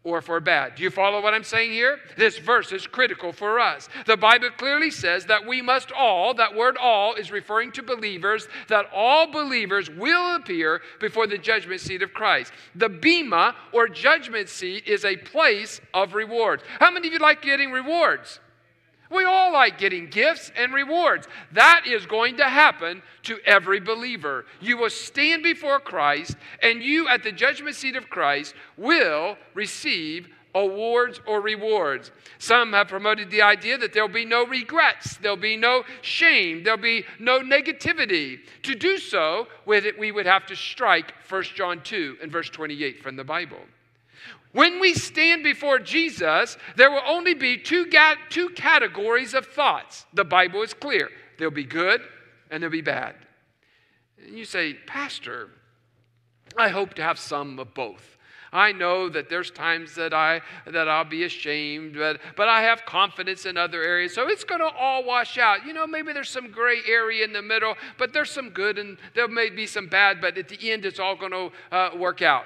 or 0.04 0.22
for 0.22 0.40
bad. 0.40 0.76
Do 0.76 0.84
you 0.84 0.90
follow 0.90 1.22
what 1.22 1.34
I'm 1.34 1.44
saying 1.44 1.72
here? 1.72 2.00
This 2.18 2.40
verse 2.40 2.72
is 2.72 2.88
critical 2.88 3.32
for 3.32 3.60
us. 3.60 3.88
The 4.08 4.18
Bible 4.18 4.50
clearly 4.58 4.90
says 4.90 5.26
that 5.26 5.46
we 5.46 5.62
must 5.62 5.92
all, 5.92 6.34
that 6.36 6.56
word 6.56 6.76
all 6.78 7.14
is 7.14 7.32
referring 7.32 7.72
to 7.74 7.84
believers, 7.84 8.48
that 8.68 8.88
all 8.94 9.32
believers 9.32 9.90
will 9.92 10.36
appear 10.36 10.82
before 11.00 11.28
the 11.28 11.38
judgment 11.38 11.82
seat 11.82 12.02
of 12.02 12.14
Christ. 12.14 12.52
The 12.74 12.90
Bema 12.90 13.56
or 13.72 13.88
judgment 13.88 14.50
seat 14.50 14.88
is 14.88 15.06
a 15.06 15.18
place 15.18 15.80
of 15.94 16.16
rewards. 16.16 16.64
How 16.80 16.90
many 16.90 17.08
of 17.08 17.14
you 17.14 17.20
like 17.20 17.44
getting 17.44 17.72
rewards? 17.72 18.40
We 19.12 19.26
all 19.26 19.52
like 19.52 19.78
getting 19.78 20.08
gifts 20.08 20.52
and 20.56 20.74
rewards. 20.74 21.28
That 21.52 21.84
is 21.86 22.06
going 22.06 22.38
to 22.38 22.46
happen 22.46 23.04
to 23.24 23.40
every 23.46 23.80
believer. 23.80 24.46
You 24.62 24.78
will 24.78 24.90
stand 24.90 25.44
before 25.44 25.80
Christ, 25.80 26.38
and 26.64 26.82
you, 26.82 27.08
at 27.08 27.24
the 27.24 27.32
judgment 27.32 27.76
seat 27.76 27.96
of 27.96 28.10
Christ, 28.10 28.56
will 28.78 29.38
receive 29.54 30.30
awards 30.56 31.20
or 31.28 31.42
rewards. 31.42 32.12
Some 32.38 32.74
have 32.74 32.88
promoted 32.88 33.32
the 33.32 33.42
idea 33.42 33.78
that 33.78 33.94
there'll 33.94 34.10
be 34.10 34.26
no 34.26 34.46
regrets, 34.46 35.18
there'll 35.18 35.38
be 35.38 35.58
no 35.58 35.84
shame, 36.02 36.64
there'll 36.64 36.80
be 36.80 37.06
no 37.20 37.40
negativity. 37.40 38.40
To 38.64 38.76
do 38.76 38.98
so, 38.98 39.48
we 39.66 40.12
would 40.12 40.26
have 40.26 40.46
to 40.48 40.56
strike 40.56 41.14
1 41.30 41.44
John 41.56 41.82
2 41.84 42.18
and 42.22 42.32
verse 42.32 42.50
28 42.50 43.02
from 43.02 43.16
the 43.16 43.24
Bible. 43.24 43.60
When 44.54 44.80
we 44.80 44.94
stand 44.94 45.44
before 45.44 45.80
Jesus, 45.80 46.58
there 46.76 46.92
will 46.92 47.04
only 47.08 47.34
be 47.34 47.58
two, 47.58 47.86
ga- 47.86 48.18
two 48.30 48.50
categories 48.50 49.34
of 49.34 49.46
thoughts. 49.46 50.06
The 50.14 50.26
Bible 50.26 50.62
is 50.62 50.74
clear 50.74 51.10
there'll 51.38 51.54
be 51.54 51.64
good 51.64 52.02
and 52.50 52.62
there'll 52.62 52.72
be 52.72 52.82
bad. 52.82 53.16
And 54.26 54.38
you 54.38 54.46
say, 54.46 54.74
Pastor, 54.74 55.50
I 56.58 56.68
hope 56.68 56.94
to 56.96 57.02
have 57.02 57.18
some 57.18 57.60
of 57.60 57.74
both. 57.74 58.18
I 58.54 58.74
know 58.74 59.08
that 59.08 59.30
there's 59.30 59.50
times 59.50 59.96
that 59.96 60.14
I 60.14 60.42
that 60.66 60.90
I'll 60.90 61.06
be 61.06 61.24
ashamed, 61.24 61.96
but 61.96 62.20
but 62.36 62.50
I 62.50 62.64
have 62.64 62.86
confidence 62.86 63.46
in 63.46 63.56
other 63.56 63.82
areas. 63.82 64.14
So 64.14 64.28
it's 64.28 64.44
going 64.44 64.60
to 64.60 64.68
all 64.68 65.06
wash 65.06 65.38
out. 65.38 65.66
You 65.66 65.72
know, 65.72 65.88
maybe 65.88 66.12
there's 66.12 66.30
some 66.30 66.52
gray 66.52 66.82
area 66.86 67.24
in 67.24 67.32
the 67.32 67.42
middle, 67.42 67.76
but 67.98 68.12
there's 68.12 68.30
some 68.30 68.50
good 68.50 68.78
and 68.78 68.98
there 69.16 69.30
may 69.30 69.50
be 69.50 69.66
some 69.66 69.88
bad, 69.88 70.20
but 70.20 70.38
at 70.38 70.50
the 70.50 70.70
end 70.70 70.84
it's 70.84 71.00
all 71.00 71.16
going 71.16 71.32
to 71.32 71.52
uh, 71.74 71.92
work 71.98 72.22
out. 72.22 72.44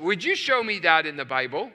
Would 0.00 0.22
you 0.22 0.36
show 0.36 0.62
me 0.62 0.78
that 0.80 1.06
in 1.06 1.16
the 1.16 1.24
Bible? 1.24 1.70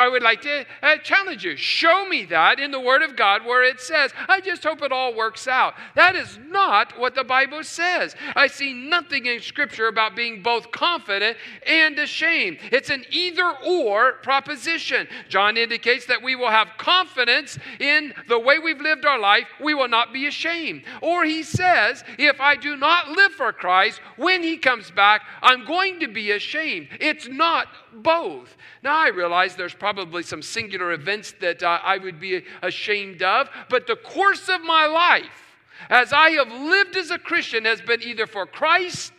I 0.00 0.08
would 0.08 0.22
like 0.22 0.40
to 0.42 0.64
uh, 0.82 0.96
challenge 0.96 1.44
you. 1.44 1.56
Show 1.56 2.08
me 2.08 2.24
that 2.24 2.58
in 2.58 2.70
the 2.70 2.80
Word 2.80 3.02
of 3.02 3.16
God 3.16 3.44
where 3.44 3.62
it 3.62 3.80
says, 3.80 4.12
I 4.28 4.40
just 4.40 4.64
hope 4.64 4.80
it 4.80 4.92
all 4.92 5.14
works 5.14 5.46
out. 5.46 5.74
That 5.94 6.16
is 6.16 6.38
not 6.48 6.98
what 6.98 7.14
the 7.14 7.22
Bible 7.22 7.62
says. 7.62 8.16
I 8.34 8.46
see 8.46 8.72
nothing 8.72 9.26
in 9.26 9.42
Scripture 9.42 9.88
about 9.88 10.16
being 10.16 10.42
both 10.42 10.72
confident 10.72 11.36
and 11.66 11.98
ashamed. 11.98 12.60
It's 12.72 12.88
an 12.88 13.04
either 13.10 13.52
or 13.66 14.14
proposition. 14.22 15.06
John 15.28 15.58
indicates 15.58 16.06
that 16.06 16.22
we 16.22 16.34
will 16.34 16.48
have 16.48 16.68
confidence 16.78 17.58
in 17.78 18.14
the 18.26 18.38
way 18.38 18.58
we've 18.58 18.80
lived 18.80 19.04
our 19.04 19.18
life, 19.18 19.48
we 19.60 19.74
will 19.74 19.88
not 19.88 20.14
be 20.14 20.26
ashamed. 20.26 20.82
Or 21.02 21.24
he 21.24 21.42
says, 21.42 22.04
if 22.16 22.40
I 22.40 22.56
do 22.56 22.74
not 22.74 23.10
live 23.10 23.32
for 23.32 23.52
Christ, 23.52 24.00
when 24.16 24.42
he 24.42 24.56
comes 24.56 24.90
back, 24.90 25.26
I'm 25.42 25.66
going 25.66 26.00
to 26.00 26.08
be 26.08 26.30
ashamed. 26.30 26.88
It's 26.98 27.28
not 27.28 27.68
both. 27.94 28.56
Now, 28.82 28.96
I 28.96 29.08
realize 29.08 29.56
there's 29.56 29.74
probably 29.74 30.22
some 30.22 30.42
singular 30.42 30.92
events 30.92 31.34
that 31.40 31.62
uh, 31.62 31.78
I 31.82 31.98
would 31.98 32.20
be 32.20 32.42
ashamed 32.62 33.22
of, 33.22 33.48
but 33.68 33.86
the 33.86 33.96
course 33.96 34.48
of 34.48 34.62
my 34.62 34.86
life, 34.86 35.56
as 35.88 36.12
I 36.12 36.30
have 36.30 36.52
lived 36.52 36.96
as 36.96 37.10
a 37.10 37.18
Christian, 37.18 37.64
has 37.64 37.80
been 37.80 38.02
either 38.02 38.26
for 38.26 38.46
Christ, 38.46 39.12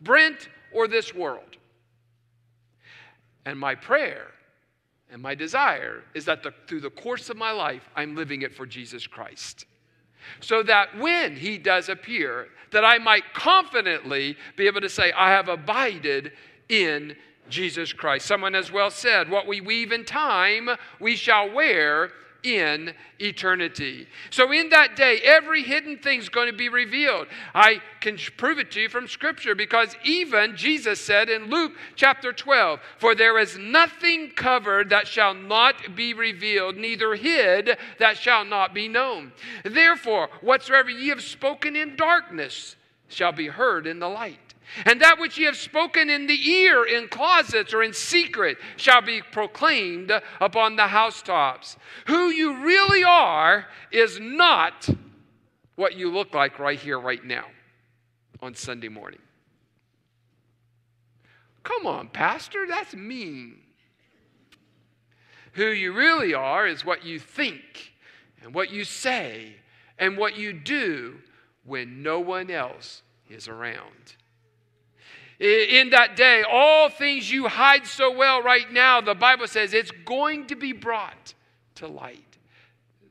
Brent, 0.00 0.48
or 0.72 0.88
this 0.88 1.14
world. 1.14 1.56
And 3.44 3.58
my 3.58 3.74
prayer 3.74 4.28
and 5.10 5.20
my 5.20 5.34
desire 5.34 6.04
is 6.14 6.24
that 6.24 6.42
the, 6.42 6.52
through 6.66 6.80
the 6.80 6.90
course 6.90 7.28
of 7.28 7.36
my 7.36 7.50
life, 7.50 7.88
I'm 7.94 8.16
living 8.16 8.42
it 8.42 8.54
for 8.54 8.66
Jesus 8.66 9.06
Christ. 9.06 9.66
So 10.40 10.62
that 10.62 10.96
when 10.96 11.36
he 11.36 11.58
does 11.58 11.88
appear, 11.88 12.48
that 12.70 12.84
I 12.84 12.98
might 12.98 13.34
confidently 13.34 14.36
be 14.56 14.66
able 14.66 14.80
to 14.80 14.88
say, 14.88 15.12
I 15.12 15.30
have 15.30 15.48
abided 15.48 16.32
in 16.68 17.16
Jesus 17.48 17.92
Christ. 17.92 18.26
Someone 18.26 18.54
has 18.54 18.72
well 18.72 18.90
said, 18.90 19.30
What 19.30 19.46
we 19.46 19.60
weave 19.60 19.92
in 19.92 20.04
time, 20.04 20.70
we 21.00 21.16
shall 21.16 21.52
wear 21.52 22.10
in 22.42 22.92
eternity. 23.20 24.06
So, 24.30 24.52
in 24.52 24.70
that 24.70 24.96
day, 24.96 25.20
every 25.22 25.62
hidden 25.62 25.98
thing 25.98 26.18
is 26.18 26.28
going 26.28 26.48
to 26.48 26.56
be 26.56 26.68
revealed. 26.68 27.28
I 27.54 27.80
can 28.00 28.18
prove 28.36 28.58
it 28.58 28.70
to 28.72 28.80
you 28.80 28.88
from 28.88 29.06
Scripture 29.06 29.54
because 29.54 29.96
even 30.04 30.56
Jesus 30.56 31.00
said 31.00 31.28
in 31.28 31.50
Luke 31.50 31.72
chapter 31.94 32.32
12, 32.32 32.80
For 32.98 33.14
there 33.14 33.38
is 33.38 33.58
nothing 33.58 34.30
covered 34.30 34.90
that 34.90 35.06
shall 35.06 35.34
not 35.34 35.94
be 35.94 36.14
revealed, 36.14 36.76
neither 36.76 37.14
hid 37.14 37.76
that 37.98 38.16
shall 38.16 38.44
not 38.44 38.74
be 38.74 38.88
known. 38.88 39.32
Therefore, 39.64 40.28
whatsoever 40.40 40.90
ye 40.90 41.08
have 41.08 41.22
spoken 41.22 41.76
in 41.76 41.96
darkness 41.96 42.76
shall 43.08 43.32
be 43.32 43.48
heard 43.48 43.86
in 43.86 43.98
the 43.98 44.08
light. 44.08 44.38
And 44.84 45.00
that 45.00 45.18
which 45.18 45.38
ye 45.38 45.44
have 45.44 45.56
spoken 45.56 46.08
in 46.08 46.26
the 46.26 46.50
ear, 46.50 46.84
in 46.84 47.08
closets, 47.08 47.74
or 47.74 47.82
in 47.82 47.92
secret, 47.92 48.58
shall 48.76 49.02
be 49.02 49.20
proclaimed 49.20 50.12
upon 50.40 50.76
the 50.76 50.86
housetops. 50.86 51.76
Who 52.06 52.30
you 52.30 52.64
really 52.64 53.04
are 53.04 53.66
is 53.90 54.18
not 54.20 54.88
what 55.76 55.96
you 55.96 56.10
look 56.10 56.34
like 56.34 56.58
right 56.58 56.78
here, 56.78 56.98
right 56.98 57.24
now, 57.24 57.46
on 58.40 58.54
Sunday 58.54 58.88
morning. 58.88 59.20
Come 61.62 61.86
on, 61.86 62.08
Pastor, 62.08 62.66
that's 62.66 62.94
mean. 62.94 63.58
Who 65.52 65.66
you 65.66 65.92
really 65.92 66.34
are 66.34 66.66
is 66.66 66.84
what 66.84 67.04
you 67.04 67.18
think, 67.18 67.92
and 68.42 68.54
what 68.54 68.70
you 68.70 68.84
say, 68.84 69.56
and 69.98 70.16
what 70.16 70.36
you 70.36 70.52
do 70.52 71.18
when 71.64 72.02
no 72.02 72.20
one 72.20 72.50
else 72.50 73.02
is 73.28 73.48
around. 73.48 74.16
In 75.42 75.90
that 75.90 76.14
day, 76.14 76.44
all 76.48 76.88
things 76.88 77.28
you 77.28 77.48
hide 77.48 77.84
so 77.84 78.16
well 78.16 78.42
right 78.42 78.72
now, 78.72 79.00
the 79.00 79.14
Bible 79.14 79.48
says 79.48 79.74
it's 79.74 79.90
going 80.04 80.46
to 80.46 80.54
be 80.54 80.72
brought 80.72 81.34
to 81.74 81.88
light. 81.88 82.38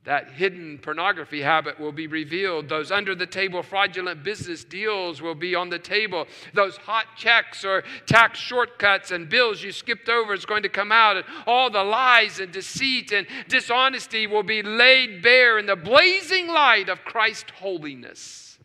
That 0.06 0.32
hidden 0.32 0.78
pornography 0.78 1.42
habit 1.42 1.78
will 1.78 1.92
be 1.92 2.08
revealed. 2.08 2.70
Those 2.70 2.90
under 2.90 3.16
the 3.16 3.26
table 3.26 3.62
fraudulent 3.62 4.24
business 4.24 4.64
deals 4.64 5.22
will 5.22 5.36
be 5.36 5.56
on 5.56 5.70
the 5.70 5.78
table. 5.78 6.26
Those 6.54 6.78
hot 6.78 7.06
checks 7.18 7.66
or 7.66 7.84
tax 8.06 8.40
shortcuts 8.40 9.12
and 9.12 9.28
bills 9.28 9.62
you 9.62 9.74
skipped 9.74 10.08
over 10.08 10.34
is 10.34 10.46
going 10.46 10.64
to 10.64 10.70
come 10.70 10.92
out. 10.94 11.18
And 11.18 11.26
all 11.46 11.70
the 11.70 11.84
lies 11.84 12.40
and 12.40 12.52
deceit 12.54 13.12
and 13.12 13.28
dishonesty 13.50 14.26
will 14.26 14.42
be 14.42 14.64
laid 14.64 15.22
bare 15.22 15.60
in 15.60 15.66
the 15.66 15.76
blazing 15.76 16.48
light 16.48 16.88
of 16.88 17.04
Christ's 17.04 17.52
holiness. 17.52 18.58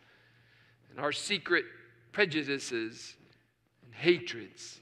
And 0.90 1.00
our 1.00 1.12
secret 1.12 1.64
prejudices 2.12 3.16
hatreds 3.96 4.80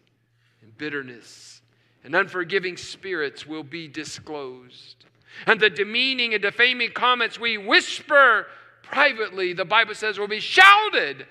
and 0.62 0.76
bitterness 0.76 1.62
and 2.04 2.14
unforgiving 2.14 2.76
spirits 2.76 3.46
will 3.46 3.62
be 3.62 3.88
disclosed. 3.88 5.06
And 5.46 5.58
the 5.58 5.70
demeaning 5.70 6.34
and 6.34 6.42
defaming 6.42 6.92
comments 6.92 7.40
we 7.40 7.58
whisper 7.58 8.46
privately, 8.82 9.52
the 9.52 9.64
Bible 9.64 9.94
says, 9.94 10.18
will 10.18 10.28
be 10.28 10.40
shouted 10.40 11.26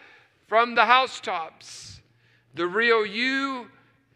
from 0.47 0.75
the 0.75 0.85
housetops. 0.85 2.01
The 2.55 2.67
real 2.67 3.05
you 3.05 3.67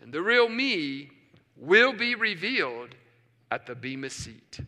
and 0.01 0.11
the 0.11 0.21
real 0.21 0.49
me 0.49 1.11
will 1.55 1.93
be 1.93 2.15
revealed 2.15 2.95
at 3.51 3.65
the 3.65 3.75
Bema 3.75 4.09
seat. 4.09 4.59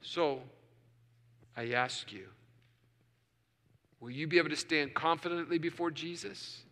So, 0.00 0.40
I 1.56 1.72
ask 1.72 2.12
you, 2.12 2.26
will 4.00 4.10
you 4.10 4.26
be 4.26 4.38
able 4.38 4.50
to 4.50 4.56
stand 4.56 4.94
confidently 4.94 5.58
before 5.58 5.90
Jesus? 5.90 6.62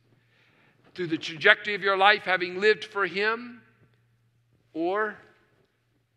Through 0.95 1.09
the 1.09 1.19
trajectory 1.19 1.75
of 1.75 1.83
your 1.83 1.97
life 1.97 2.23
having 2.23 2.61
lived 2.61 2.85
for 2.85 3.07
Him? 3.07 3.61
Or 4.73 5.17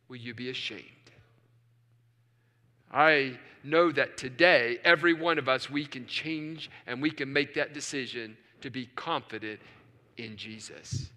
will 0.07 0.17
you 0.17 0.33
be 0.33 0.49
ashamed? 0.49 0.83
I 2.91 3.37
know 3.63 3.91
that 3.91 4.17
today, 4.17 4.77
every 4.83 5.13
one 5.13 5.37
of 5.37 5.49
us, 5.49 5.69
we 5.69 5.85
can 5.85 6.05
change 6.07 6.69
and 6.85 7.01
we 7.01 7.11
can 7.11 7.31
make 7.31 7.53
that 7.55 7.73
decision 7.73 8.37
to 8.61 8.69
be 8.69 8.87
confident 8.95 9.59
in 10.17 10.37
Jesus. 10.37 11.09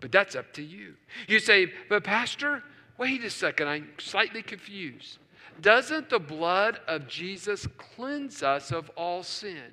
But 0.00 0.12
that's 0.12 0.34
up 0.34 0.52
to 0.54 0.62
you. 0.62 0.94
You 1.28 1.38
say, 1.38 1.72
but 1.88 2.04
Pastor, 2.04 2.62
wait 2.98 3.22
a 3.22 3.30
second, 3.30 3.68
I'm 3.68 3.88
slightly 3.98 4.42
confused. 4.42 5.18
Doesn't 5.60 6.08
the 6.08 6.18
blood 6.18 6.80
of 6.88 7.06
Jesus 7.06 7.66
cleanse 7.76 8.42
us 8.42 8.72
of 8.72 8.90
all 8.96 9.22
sin? 9.22 9.72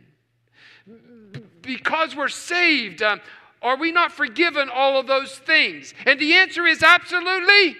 Because 1.67 2.15
we're 2.15 2.29
saved, 2.29 3.03
um, 3.03 3.21
are 3.61 3.77
we 3.77 3.91
not 3.91 4.11
forgiven 4.11 4.69
all 4.69 4.99
of 4.99 5.05
those 5.05 5.37
things? 5.37 5.93
And 6.05 6.19
the 6.19 6.33
answer 6.33 6.65
is 6.65 6.81
absolutely 6.81 7.75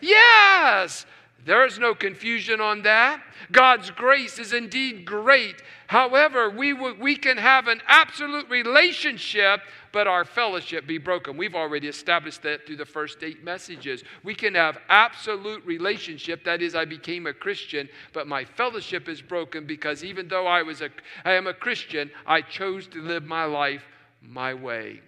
yes. 0.00 1.06
There 1.48 1.64
is 1.64 1.78
no 1.78 1.94
confusion 1.94 2.60
on 2.60 2.82
that. 2.82 3.22
God's 3.52 3.90
grace 3.90 4.38
is 4.38 4.52
indeed 4.52 5.06
great. 5.06 5.62
However, 5.86 6.50
we, 6.50 6.74
w- 6.74 7.00
we 7.00 7.16
can 7.16 7.38
have 7.38 7.68
an 7.68 7.80
absolute 7.86 8.50
relationship, 8.50 9.62
but 9.90 10.06
our 10.06 10.26
fellowship 10.26 10.86
be 10.86 10.98
broken. 10.98 11.38
We've 11.38 11.54
already 11.54 11.88
established 11.88 12.42
that 12.42 12.66
through 12.66 12.76
the 12.76 12.84
first 12.84 13.22
eight 13.22 13.42
messages. 13.42 14.04
We 14.22 14.34
can 14.34 14.54
have 14.56 14.76
absolute 14.90 15.64
relationship, 15.64 16.44
that 16.44 16.60
is, 16.60 16.74
I 16.74 16.84
became 16.84 17.26
a 17.26 17.32
Christian, 17.32 17.88
but 18.12 18.26
my 18.26 18.44
fellowship 18.44 19.08
is 19.08 19.22
broken 19.22 19.66
because 19.66 20.04
even 20.04 20.28
though 20.28 20.46
I, 20.46 20.60
was 20.60 20.82
a, 20.82 20.90
I 21.24 21.32
am 21.32 21.46
a 21.46 21.54
Christian, 21.54 22.10
I 22.26 22.42
chose 22.42 22.86
to 22.88 23.00
live 23.00 23.24
my 23.24 23.46
life 23.46 23.84
my 24.20 24.52
way. 24.52 25.00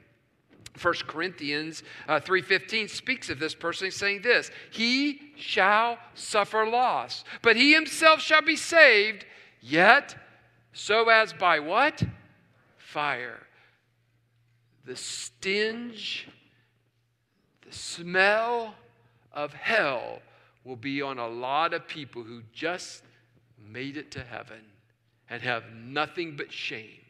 1 0.80 0.94
Corinthians 1.06 1.82
uh, 2.08 2.20
3:15 2.20 2.88
speaks 2.88 3.28
of 3.28 3.38
this 3.38 3.54
person 3.54 3.90
saying 3.90 4.22
this, 4.22 4.50
he 4.70 5.32
shall 5.36 5.98
suffer 6.14 6.66
loss, 6.66 7.24
but 7.42 7.56
he 7.56 7.72
himself 7.72 8.20
shall 8.20 8.42
be 8.42 8.56
saved, 8.56 9.26
yet 9.60 10.14
so 10.72 11.08
as 11.08 11.32
by 11.32 11.58
what? 11.58 12.02
Fire. 12.76 13.46
The 14.84 14.96
stench, 14.96 16.28
the 17.66 17.72
smell 17.72 18.74
of 19.32 19.52
hell 19.52 20.20
will 20.64 20.76
be 20.76 21.02
on 21.02 21.18
a 21.18 21.28
lot 21.28 21.74
of 21.74 21.86
people 21.86 22.22
who 22.22 22.42
just 22.52 23.02
made 23.58 23.96
it 23.96 24.10
to 24.12 24.22
heaven 24.22 24.60
and 25.28 25.42
have 25.42 25.64
nothing 25.72 26.36
but 26.36 26.52
shame 26.52 27.00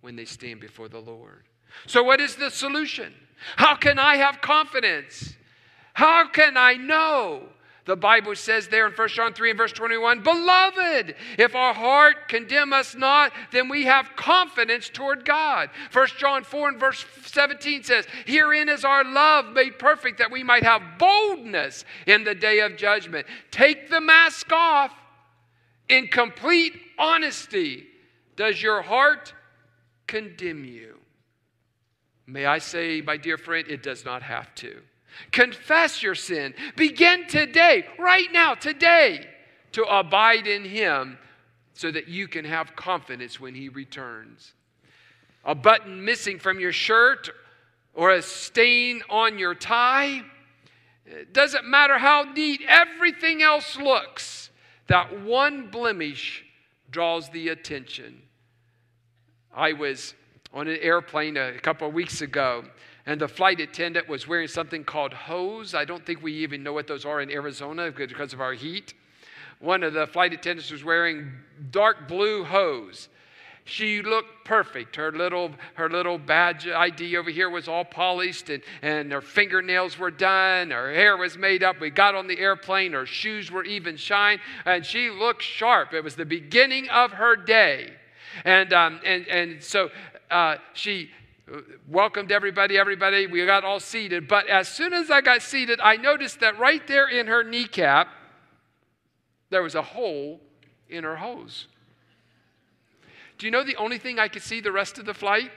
when 0.00 0.16
they 0.16 0.24
stand 0.24 0.60
before 0.60 0.88
the 0.88 1.00
Lord. 1.00 1.44
So, 1.86 2.02
what 2.02 2.20
is 2.20 2.36
the 2.36 2.50
solution? 2.50 3.12
How 3.56 3.74
can 3.76 3.98
I 3.98 4.16
have 4.16 4.40
confidence? 4.40 5.34
How 5.94 6.28
can 6.28 6.56
I 6.56 6.74
know 6.74 7.48
The 7.86 7.96
Bible 7.96 8.34
says 8.34 8.68
there 8.68 8.86
in 8.86 8.94
1 8.94 9.08
John 9.08 9.34
3 9.34 9.50
and 9.50 9.58
verse 9.58 9.72
21 9.72 10.22
Beloved, 10.22 11.14
if 11.38 11.54
our 11.54 11.74
heart 11.74 12.28
condemn 12.28 12.72
us 12.72 12.94
not, 12.94 13.32
then 13.52 13.68
we 13.68 13.84
have 13.84 14.16
confidence 14.16 14.88
toward 14.88 15.24
God. 15.24 15.68
1 15.92 16.06
John 16.18 16.44
4 16.44 16.70
and 16.70 16.80
verse 16.80 17.04
17 17.26 17.82
says, 17.82 18.06
Herein 18.26 18.70
is 18.70 18.84
our 18.84 19.04
love 19.04 19.52
made 19.52 19.78
perfect, 19.78 20.18
that 20.18 20.30
we 20.30 20.42
might 20.42 20.62
have 20.62 20.98
boldness 20.98 21.84
in 22.06 22.24
the 22.24 22.34
day 22.34 22.60
of 22.60 22.76
judgment. 22.76 23.26
Take 23.50 23.90
the 23.90 24.00
mask 24.00 24.50
off 24.50 24.92
in 25.88 26.08
complete 26.08 26.72
honesty. 26.98 27.86
Does 28.36 28.62
your 28.62 28.80
heart 28.80 29.34
condemn 30.06 30.64
you? 30.64 31.03
May 32.26 32.46
I 32.46 32.58
say, 32.58 33.00
my 33.00 33.16
dear 33.16 33.36
friend, 33.36 33.66
it 33.68 33.82
does 33.82 34.04
not 34.04 34.22
have 34.22 34.54
to. 34.56 34.80
Confess 35.30 36.02
your 36.02 36.14
sin. 36.14 36.54
Begin 36.76 37.26
today, 37.26 37.86
right 37.98 38.28
now, 38.32 38.54
today, 38.54 39.26
to 39.72 39.82
abide 39.84 40.46
in 40.46 40.64
Him 40.64 41.18
so 41.74 41.90
that 41.90 42.08
you 42.08 42.28
can 42.28 42.44
have 42.44 42.74
confidence 42.76 43.38
when 43.38 43.54
He 43.54 43.68
returns. 43.68 44.54
A 45.44 45.54
button 45.54 46.04
missing 46.04 46.38
from 46.38 46.58
your 46.58 46.72
shirt 46.72 47.30
or 47.94 48.12
a 48.12 48.22
stain 48.22 49.02
on 49.10 49.38
your 49.38 49.54
tie. 49.54 50.22
It 51.06 51.32
doesn't 51.32 51.66
matter 51.66 51.98
how 51.98 52.22
neat 52.22 52.62
everything 52.66 53.42
else 53.42 53.76
looks, 53.76 54.50
that 54.86 55.22
one 55.22 55.68
blemish 55.70 56.44
draws 56.90 57.28
the 57.28 57.48
attention. 57.48 58.22
I 59.54 59.74
was 59.74 60.14
on 60.54 60.68
an 60.68 60.78
airplane 60.80 61.36
a 61.36 61.58
couple 61.58 61.86
of 61.86 61.92
weeks 61.92 62.22
ago 62.22 62.64
and 63.06 63.20
the 63.20 63.28
flight 63.28 63.60
attendant 63.60 64.08
was 64.08 64.26
wearing 64.26 64.48
something 64.48 64.84
called 64.84 65.12
hose. 65.12 65.74
I 65.74 65.84
don't 65.84 66.04
think 66.04 66.22
we 66.22 66.32
even 66.32 66.62
know 66.62 66.72
what 66.72 66.86
those 66.86 67.04
are 67.04 67.20
in 67.20 67.30
Arizona 67.30 67.90
because 67.90 68.32
of 68.32 68.40
our 68.40 68.54
heat. 68.54 68.94
One 69.60 69.82
of 69.82 69.92
the 69.92 70.06
flight 70.06 70.32
attendants 70.32 70.70
was 70.70 70.84
wearing 70.84 71.30
dark 71.70 72.08
blue 72.08 72.44
hose. 72.44 73.08
She 73.66 74.02
looked 74.02 74.44
perfect. 74.44 74.96
Her 74.96 75.10
little, 75.10 75.50
her 75.74 75.88
little 75.88 76.18
badge 76.18 76.66
ID 76.66 77.16
over 77.16 77.30
here 77.30 77.48
was 77.48 77.66
all 77.66 77.84
polished, 77.84 78.50
and, 78.50 78.62
and 78.82 79.10
her 79.10 79.22
fingernails 79.22 79.98
were 79.98 80.10
done. 80.10 80.70
Her 80.70 80.92
hair 80.92 81.16
was 81.16 81.38
made 81.38 81.62
up. 81.62 81.80
We 81.80 81.88
got 81.88 82.14
on 82.14 82.26
the 82.26 82.38
airplane. 82.38 82.92
Her 82.92 83.06
shoes 83.06 83.50
were 83.50 83.64
even 83.64 83.96
shine, 83.96 84.38
and 84.66 84.84
she 84.84 85.08
looked 85.08 85.42
sharp. 85.42 85.94
It 85.94 86.04
was 86.04 86.14
the 86.14 86.26
beginning 86.26 86.90
of 86.90 87.12
her 87.12 87.36
day. 87.36 87.94
And, 88.44 88.72
um, 88.74 89.00
and, 89.04 89.26
and 89.28 89.62
so 89.62 89.90
uh, 90.34 90.56
she, 90.72 91.10
welcomed 91.88 92.32
everybody, 92.32 92.76
everybody. 92.76 93.26
We 93.26 93.44
got 93.46 93.64
all 93.64 93.78
seated. 93.78 94.26
But 94.26 94.48
as 94.48 94.66
soon 94.66 94.92
as 94.92 95.10
I 95.10 95.20
got 95.20 95.42
seated, 95.42 95.78
I 95.80 95.96
noticed 95.96 96.40
that 96.40 96.58
right 96.58 96.84
there 96.86 97.08
in 97.08 97.26
her 97.28 97.44
kneecap, 97.44 98.08
there 99.50 99.62
was 99.62 99.74
a 99.74 99.82
hole 99.82 100.40
in 100.88 101.04
her 101.04 101.16
hose. 101.16 101.68
Do 103.38 103.46
you 103.46 103.52
know 103.52 103.62
the 103.62 103.76
only 103.76 103.98
thing 103.98 104.18
I 104.18 104.28
could 104.28 104.42
see 104.42 104.60
the 104.60 104.72
rest 104.72 104.98
of 104.98 105.06
the 105.06 105.14
flight? 105.14 105.50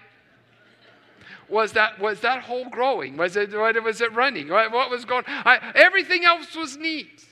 Was 1.49 1.71
that, 1.73 1.99
was 1.99 2.19
that 2.21 2.43
hole 2.43 2.69
growing? 2.69 3.15
Was 3.15 3.35
it, 3.37 3.51
was 3.51 4.01
it 4.01 4.13
running? 4.13 4.49
What 4.49 4.91
was 4.91 5.05
going 5.05 5.23
on? 5.25 5.59
Everything 5.73 6.25
else 6.25 6.55
was 6.55 6.77
neat. 6.77 7.25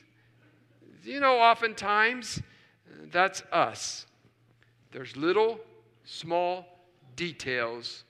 You 1.04 1.20
know, 1.20 1.38
oftentimes, 1.38 2.42
that's 3.12 3.44
us. 3.52 4.08
There's 4.92 5.16
little, 5.18 5.60
small 6.06 6.75
details 7.16 8.04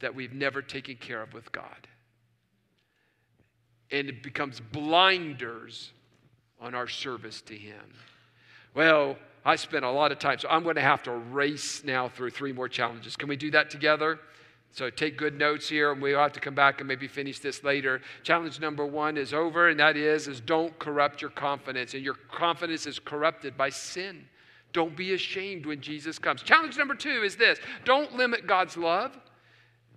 that 0.00 0.14
we've 0.14 0.32
never 0.32 0.62
taken 0.62 0.96
care 0.96 1.22
of 1.22 1.32
with 1.32 1.50
God. 1.52 1.88
And 3.90 4.08
it 4.08 4.22
becomes 4.22 4.60
blinders 4.60 5.92
on 6.60 6.74
our 6.74 6.88
service 6.88 7.40
to 7.42 7.54
Him. 7.54 7.94
Well, 8.74 9.16
I 9.44 9.56
spent 9.56 9.84
a 9.84 9.90
lot 9.90 10.12
of 10.12 10.18
time, 10.18 10.38
so 10.38 10.48
I'm 10.48 10.62
going 10.62 10.76
to 10.76 10.82
have 10.82 11.02
to 11.04 11.12
race 11.12 11.82
now 11.82 12.08
through 12.08 12.30
three 12.30 12.52
more 12.52 12.68
challenges. 12.68 13.16
Can 13.16 13.28
we 13.28 13.36
do 13.36 13.50
that 13.52 13.70
together? 13.70 14.20
So 14.72 14.88
take 14.88 15.16
good 15.16 15.36
notes 15.36 15.68
here, 15.68 15.90
and 15.90 16.00
we'll 16.00 16.18
have 16.18 16.32
to 16.34 16.40
come 16.40 16.54
back 16.54 16.80
and 16.80 16.86
maybe 16.86 17.08
finish 17.08 17.40
this 17.40 17.64
later. 17.64 18.00
Challenge 18.22 18.60
number 18.60 18.86
one 18.86 19.16
is 19.16 19.34
over, 19.34 19.68
and 19.68 19.80
that 19.80 19.96
is, 19.96 20.28
is 20.28 20.40
don't 20.40 20.78
corrupt 20.78 21.20
your 21.20 21.30
confidence. 21.30 21.94
And 21.94 22.04
your 22.04 22.14
confidence 22.14 22.86
is 22.86 22.98
corrupted 22.98 23.56
by 23.56 23.70
sin. 23.70 24.26
Don't 24.72 24.96
be 24.96 25.14
ashamed 25.14 25.66
when 25.66 25.80
Jesus 25.80 26.18
comes. 26.18 26.42
Challenge 26.42 26.76
number 26.78 26.94
two 26.94 27.22
is 27.22 27.36
this 27.36 27.58
don't 27.84 28.14
limit 28.14 28.46
God's 28.46 28.76
love. 28.76 29.18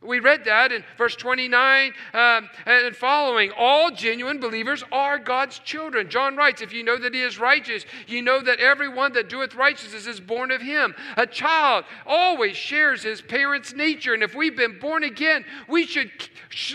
We 0.05 0.19
read 0.19 0.45
that 0.45 0.71
in 0.71 0.83
verse 0.97 1.15
29 1.15 1.93
um, 2.13 2.49
and 2.65 2.95
following. 2.95 3.51
All 3.57 3.91
genuine 3.91 4.39
believers 4.39 4.83
are 4.91 5.17
God's 5.17 5.59
children. 5.59 6.09
John 6.09 6.36
writes, 6.36 6.62
If 6.62 6.73
you 6.73 6.83
know 6.83 6.97
that 6.97 7.13
he 7.13 7.21
is 7.21 7.39
righteous, 7.39 7.86
you 8.07 8.21
know 8.21 8.41
that 8.41 8.59
everyone 8.59 9.13
that 9.13 9.29
doeth 9.29 9.55
righteousness 9.55 10.05
is 10.05 10.19
born 10.19 10.51
of 10.51 10.62
him. 10.62 10.93
A 11.17 11.25
child 11.25 11.86
always 12.05 12.55
shares 12.55 13.03
his 13.03 13.21
parents' 13.21 13.73
nature. 13.73 14.13
And 14.13 14.23
if 14.23 14.36
we've 14.36 14.57
been 14.57 14.79
born 14.79 15.03
again, 15.03 15.45
we 15.67 15.86
should, 15.86 16.12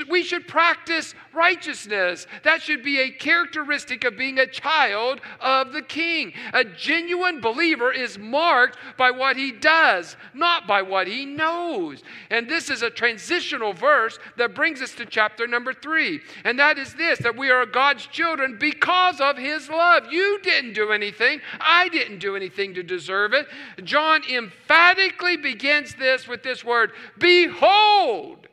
we 0.08 0.22
should 0.22 0.48
practice 0.48 1.14
righteousness. 1.38 2.27
That 2.42 2.61
should 2.61 2.83
be 2.83 2.98
a 2.98 3.11
characteristic 3.11 4.05
of 4.05 4.18
being 4.18 4.38
a 4.38 4.46
child 4.46 5.20
of 5.40 5.72
the 5.72 5.83
king. 5.83 6.33
A 6.53 6.64
genuine 6.64 7.40
believer 7.40 7.92
is 7.92 8.18
marked 8.18 8.77
by 8.96 9.12
what 9.12 9.37
he 9.37 9.53
does, 9.53 10.16
not 10.35 10.66
by 10.66 10.83
what 10.83 11.07
he 11.07 11.24
knows. 11.24 12.03
And 12.31 12.48
this 12.48 12.68
is 12.68 12.83
a 12.83 12.90
transitional 12.90 13.72
verse 13.72 14.18
that 14.37 14.55
brings 14.55 14.83
us 14.83 14.94
to 14.96 15.07
chapter 15.07 15.46
number 15.46 15.72
three. 15.72 16.20
And 16.44 16.59
that 16.59 16.79
is 16.79 16.94
this 16.94 17.20
that 17.20 17.37
we 17.37 17.51
are 17.51 17.64
God's 17.64 18.07
children 18.07 18.57
because 18.59 19.20
of 19.20 19.38
his 19.38 19.68
love. 19.68 20.11
You 20.11 20.40
didn't 20.42 20.72
do 20.72 20.90
anything, 20.90 21.40
I 21.61 21.88
didn't 21.88 22.18
do 22.18 22.35
anything 22.35 22.74
to 22.74 22.83
deserve 22.83 23.33
it. 23.33 23.46
John 23.85 24.22
emphatically 24.29 25.37
begins 25.37 25.94
this 25.94 26.27
with 26.27 26.42
this 26.42 26.64
word 26.64 26.90
Behold. 27.18 28.47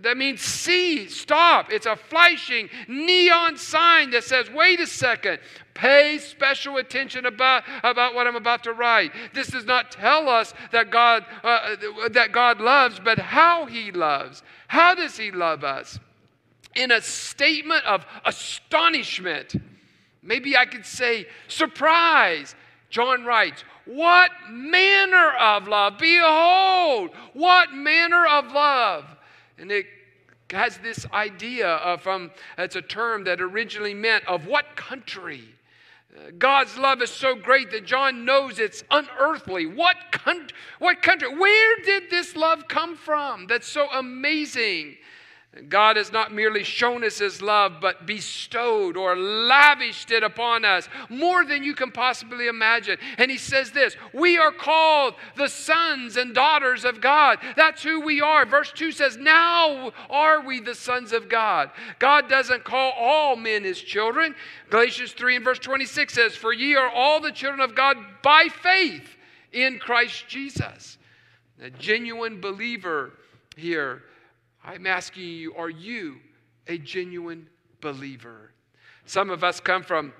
That 0.00 0.16
means 0.16 0.40
see, 0.40 1.08
stop. 1.08 1.72
It's 1.72 1.86
a 1.86 1.96
flashing 1.96 2.68
neon 2.88 3.56
sign 3.56 4.10
that 4.10 4.24
says, 4.24 4.50
wait 4.50 4.80
a 4.80 4.86
second, 4.86 5.38
Pay 5.78 6.18
special 6.18 6.78
attention 6.78 7.24
about, 7.24 7.62
about 7.84 8.12
what 8.12 8.26
I'm 8.26 8.34
about 8.34 8.64
to 8.64 8.72
write. 8.72 9.12
This 9.32 9.46
does 9.46 9.64
not 9.64 9.92
tell 9.92 10.28
us 10.28 10.52
that 10.72 10.90
God, 10.90 11.24
uh, 11.44 11.76
that 12.10 12.32
God 12.32 12.60
loves, 12.60 12.98
but 12.98 13.16
how 13.16 13.66
He 13.66 13.92
loves. 13.92 14.42
How 14.66 14.96
does 14.96 15.16
He 15.16 15.30
love 15.30 15.62
us? 15.62 16.00
In 16.74 16.90
a 16.90 17.00
statement 17.00 17.84
of 17.84 18.04
astonishment, 18.24 19.54
maybe 20.20 20.56
I 20.56 20.66
could 20.66 20.84
say 20.84 21.28
surprise. 21.46 22.56
John 22.90 23.24
writes, 23.24 23.62
What 23.86 24.32
manner 24.50 25.30
of 25.38 25.68
love? 25.68 25.96
Behold, 25.98 27.10
what 27.34 27.72
manner 27.72 28.26
of 28.26 28.50
love. 28.50 29.04
And 29.58 29.70
it 29.70 29.86
has 30.50 30.78
this 30.78 31.06
idea 31.12 31.68
of, 31.68 32.06
um, 32.06 32.30
it's 32.56 32.76
a 32.76 32.82
term 32.82 33.24
that 33.24 33.40
originally 33.40 33.94
meant 33.94 34.26
of 34.26 34.46
what 34.46 34.76
country? 34.76 35.42
God's 36.38 36.76
love 36.76 37.02
is 37.02 37.10
so 37.10 37.34
great 37.34 37.70
that 37.70 37.84
John 37.84 38.24
knows 38.24 38.58
it's 38.58 38.82
unearthly. 38.90 39.66
What, 39.66 39.96
con- 40.10 40.48
what 40.78 41.02
country? 41.02 41.28
Where 41.36 41.76
did 41.84 42.10
this 42.10 42.34
love 42.34 42.66
come 42.66 42.96
from 42.96 43.46
that's 43.46 43.68
so 43.68 43.88
amazing? 43.90 44.96
God 45.68 45.96
has 45.96 46.12
not 46.12 46.32
merely 46.32 46.62
shown 46.62 47.02
us 47.02 47.18
his 47.18 47.40
love, 47.40 47.78
but 47.80 48.06
bestowed 48.06 48.96
or 48.96 49.16
lavished 49.16 50.10
it 50.10 50.22
upon 50.22 50.64
us 50.64 50.88
more 51.08 51.44
than 51.44 51.64
you 51.64 51.74
can 51.74 51.90
possibly 51.90 52.48
imagine. 52.48 52.98
And 53.16 53.30
he 53.30 53.38
says 53.38 53.72
this 53.72 53.96
We 54.12 54.36
are 54.36 54.52
called 54.52 55.14
the 55.36 55.48
sons 55.48 56.16
and 56.18 56.34
daughters 56.34 56.84
of 56.84 57.00
God. 57.00 57.38
That's 57.56 57.82
who 57.82 58.00
we 58.00 58.20
are. 58.20 58.44
Verse 58.44 58.70
2 58.72 58.92
says, 58.92 59.16
Now 59.16 59.92
are 60.10 60.42
we 60.42 60.60
the 60.60 60.74
sons 60.74 61.12
of 61.12 61.30
God. 61.30 61.70
God 61.98 62.28
doesn't 62.28 62.64
call 62.64 62.92
all 62.92 63.34
men 63.34 63.64
his 63.64 63.80
children. 63.80 64.34
Galatians 64.68 65.12
3 65.12 65.36
and 65.36 65.44
verse 65.44 65.58
26 65.58 66.12
says, 66.12 66.36
For 66.36 66.52
ye 66.52 66.76
are 66.76 66.90
all 66.90 67.20
the 67.20 67.32
children 67.32 67.60
of 67.60 67.74
God 67.74 67.96
by 68.22 68.48
faith 68.62 69.16
in 69.52 69.78
Christ 69.78 70.28
Jesus. 70.28 70.98
A 71.60 71.70
genuine 71.70 72.40
believer 72.40 73.14
here 73.56 74.02
I'm 74.64 74.86
asking 74.86 75.24
you, 75.24 75.54
are 75.54 75.70
you 75.70 76.16
a 76.66 76.78
genuine 76.78 77.48
believer? 77.80 78.50
Some 79.06 79.30
of 79.30 79.42
us 79.42 79.60
come 79.60 79.82
from 79.82 80.12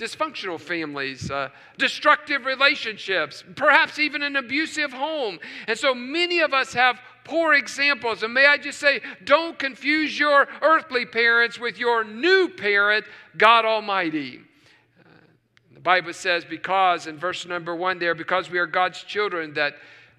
dysfunctional 0.00 0.58
families, 0.58 1.30
uh, 1.30 1.50
destructive 1.76 2.46
relationships, 2.46 3.44
perhaps 3.54 3.98
even 3.98 4.22
an 4.22 4.36
abusive 4.36 4.92
home. 4.92 5.38
And 5.66 5.78
so 5.78 5.94
many 5.94 6.40
of 6.40 6.54
us 6.54 6.72
have 6.72 6.98
poor 7.24 7.52
examples. 7.52 8.22
And 8.22 8.32
may 8.32 8.46
I 8.46 8.56
just 8.56 8.78
say, 8.78 9.00
don't 9.24 9.58
confuse 9.58 10.18
your 10.18 10.48
earthly 10.62 11.04
parents 11.04 11.60
with 11.60 11.78
your 11.78 12.02
new 12.02 12.48
parent, 12.48 13.04
God 13.36 13.66
Almighty. 13.66 14.40
Uh, 14.98 15.10
the 15.74 15.80
Bible 15.80 16.14
says, 16.14 16.46
because, 16.46 17.06
in 17.06 17.18
verse 17.18 17.44
number 17.44 17.76
one 17.76 17.98
there, 17.98 18.14
because 18.14 18.50
we 18.50 18.58
are 18.58 18.66
God's 18.66 19.02
children, 19.02 19.52
that 19.54 19.74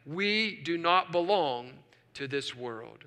we 0.05 0.62
do 0.63 0.77
not 0.77 1.12
belong 1.12 1.71
to 2.13 2.27
this 2.27 2.55
world. 2.55 3.03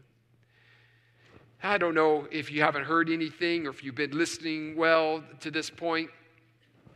I 1.65 1.79
don't 1.79 1.95
know 1.95 2.29
if 2.31 2.51
you 2.51 2.61
haven't 2.61 2.85
heard 2.85 3.09
anything 3.09 3.67
or 3.67 3.71
if 3.71 3.83
you've 3.83 3.95
been 3.95 4.17
listening 4.17 4.77
well 4.77 5.25
to 5.41 5.51
this 5.51 5.71
point. 5.71 6.11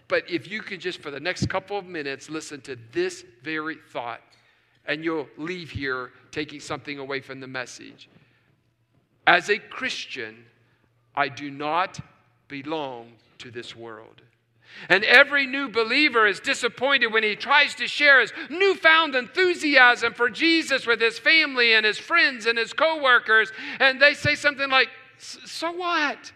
But 0.08 0.28
if 0.30 0.50
you 0.50 0.60
could 0.62 0.80
just 0.80 1.00
for 1.00 1.10
the 1.10 1.20
next 1.20 1.48
couple 1.48 1.78
of 1.78 1.86
minutes 1.86 2.28
listen 2.28 2.60
to 2.62 2.76
this 2.92 3.24
very 3.42 3.76
thought, 3.92 4.20
and 4.86 5.04
you'll 5.04 5.28
leave 5.36 5.70
here 5.70 6.12
taking 6.30 6.60
something 6.60 6.98
away 6.98 7.20
from 7.20 7.40
the 7.40 7.46
message. 7.46 8.08
As 9.26 9.50
a 9.50 9.58
Christian, 9.58 10.44
I 11.14 11.28
do 11.28 11.50
not 11.50 12.00
belong 12.48 13.12
to 13.38 13.50
this 13.50 13.76
world. 13.76 14.22
And 14.88 15.04
every 15.04 15.46
new 15.46 15.68
believer 15.68 16.26
is 16.26 16.40
disappointed 16.40 17.08
when 17.08 17.22
he 17.22 17.36
tries 17.36 17.74
to 17.76 17.88
share 17.88 18.20
his 18.20 18.32
newfound 18.48 19.14
enthusiasm 19.14 20.14
for 20.14 20.30
Jesus 20.30 20.86
with 20.86 21.00
his 21.00 21.18
family 21.18 21.74
and 21.74 21.84
his 21.84 21.98
friends 21.98 22.46
and 22.46 22.58
his 22.58 22.72
coworkers. 22.72 23.50
And 23.80 24.00
they 24.00 24.14
say 24.14 24.34
something 24.34 24.70
like, 24.70 24.88
So 25.18 25.72
what? 25.72 26.32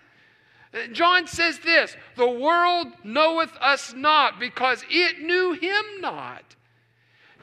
John 0.93 1.27
says 1.27 1.59
this 1.61 1.97
The 2.17 2.29
world 2.29 2.89
knoweth 3.05 3.53
us 3.61 3.95
not 3.95 4.41
because 4.41 4.85
it 4.91 5.21
knew 5.21 5.53
him 5.53 5.85
not. 6.01 6.57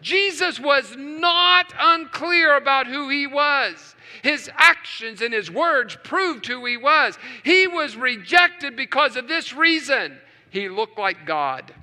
Jesus 0.02 0.60
was 0.60 0.95
not 0.97 1.73
unclear 1.78 2.56
about 2.56 2.88
who 2.88 3.10
he 3.10 3.28
was. 3.28 3.95
His 4.23 4.49
actions 4.56 5.21
and 5.21 5.34
his 5.34 5.52
words 5.52 5.97
proved 6.04 6.45
who 6.45 6.65
he 6.65 6.78
was. 6.78 7.17
He 7.43 7.67
was 7.67 7.95
rejected 7.95 8.75
because 8.75 9.15
of 9.15 9.28
this 9.28 9.54
reason 9.54 10.19
he 10.49 10.69
looked 10.69 10.97
like 10.97 11.25
God. 11.25 11.73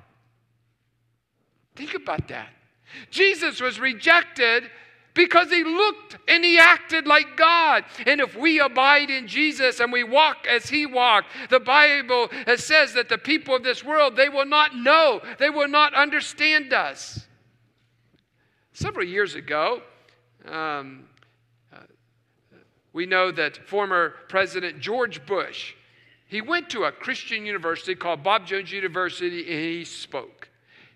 Think 1.75 1.93
about 1.93 2.27
that. 2.29 2.49
Jesus 3.09 3.61
was 3.61 3.79
rejected 3.79 4.63
because 5.13 5.49
he 5.49 5.63
looked 5.63 6.17
and 6.27 6.45
he 6.45 6.57
acted 6.57 7.07
like 7.07 7.35
God. 7.35 7.83
And 8.05 8.21
if 8.21 8.35
we 8.35 8.59
abide 8.59 9.09
in 9.09 9.27
Jesus 9.27 9.79
and 9.79 9.91
we 9.91 10.03
walk 10.03 10.47
as 10.47 10.69
he 10.69 10.85
walked, 10.85 11.27
the 11.49 11.59
Bible 11.59 12.29
says 12.55 12.93
that 12.93 13.09
the 13.09 13.17
people 13.17 13.55
of 13.55 13.63
this 13.63 13.83
world, 13.83 14.15
they 14.15 14.29
will 14.29 14.45
not 14.45 14.75
know, 14.75 15.21
they 15.39 15.49
will 15.49 15.67
not 15.67 15.93
understand 15.93 16.71
us. 16.71 17.27
Several 18.73 19.05
years 19.05 19.33
ago, 19.33 19.81
um, 20.45 21.05
uh, 21.73 21.79
we 22.93 23.07
know 23.07 23.31
that 23.31 23.57
former 23.67 24.13
President 24.29 24.79
George 24.79 25.25
Bush, 25.25 25.73
he 26.27 26.41
went 26.41 26.69
to 26.71 26.83
a 26.83 26.91
Christian 26.91 27.45
university 27.45 27.95
called 27.95 28.23
Bob 28.23 28.45
Jones 28.45 28.71
University 28.71 29.39
and 29.41 29.59
he 29.59 29.85
spoke. 29.85 30.49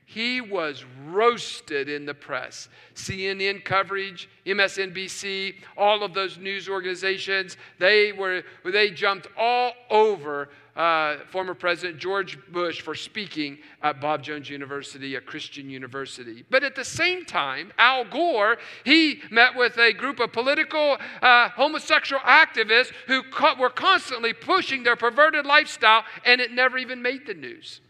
He 0.05 0.41
was 0.41 0.83
roasted 1.05 1.87
in 1.87 2.05
the 2.05 2.13
press. 2.13 2.67
CNN 2.95 3.63
coverage, 3.63 4.29
MSNBC, 4.45 5.55
all 5.77 6.03
of 6.03 6.13
those 6.13 6.37
news 6.37 6.67
organizations, 6.67 7.55
they 7.79 8.11
were 8.11 8.43
they 8.65 8.91
jumped 8.91 9.27
all 9.37 9.71
over 9.89 10.49
uh, 10.75 11.17
former 11.29 11.53
President 11.53 11.99
George 11.99 12.37
Bush 12.51 12.81
for 12.81 12.95
speaking 12.95 13.57
at 13.81 13.99
Bob 13.99 14.23
Jones 14.23 14.49
University, 14.49 15.15
a 15.15 15.21
Christian 15.21 15.69
university. 15.69 16.45
But 16.49 16.63
at 16.63 16.75
the 16.75 16.85
same 16.85 17.25
time, 17.25 17.73
Al 17.77 18.05
Gore, 18.05 18.57
he 18.85 19.21
met 19.29 19.55
with 19.55 19.77
a 19.77 19.91
group 19.91 20.19
of 20.19 20.31
political 20.31 20.97
uh, 21.21 21.49
homosexual 21.49 22.21
activists 22.21 22.91
who 23.07 23.23
co- 23.23 23.55
were 23.59 23.69
constantly 23.69 24.33
pushing 24.33 24.83
their 24.83 24.95
perverted 24.95 25.45
lifestyle, 25.45 26.03
and 26.25 26.39
it 26.39 26.51
never 26.51 26.77
even 26.77 27.01
made 27.01 27.27
the 27.27 27.33
news. 27.33 27.81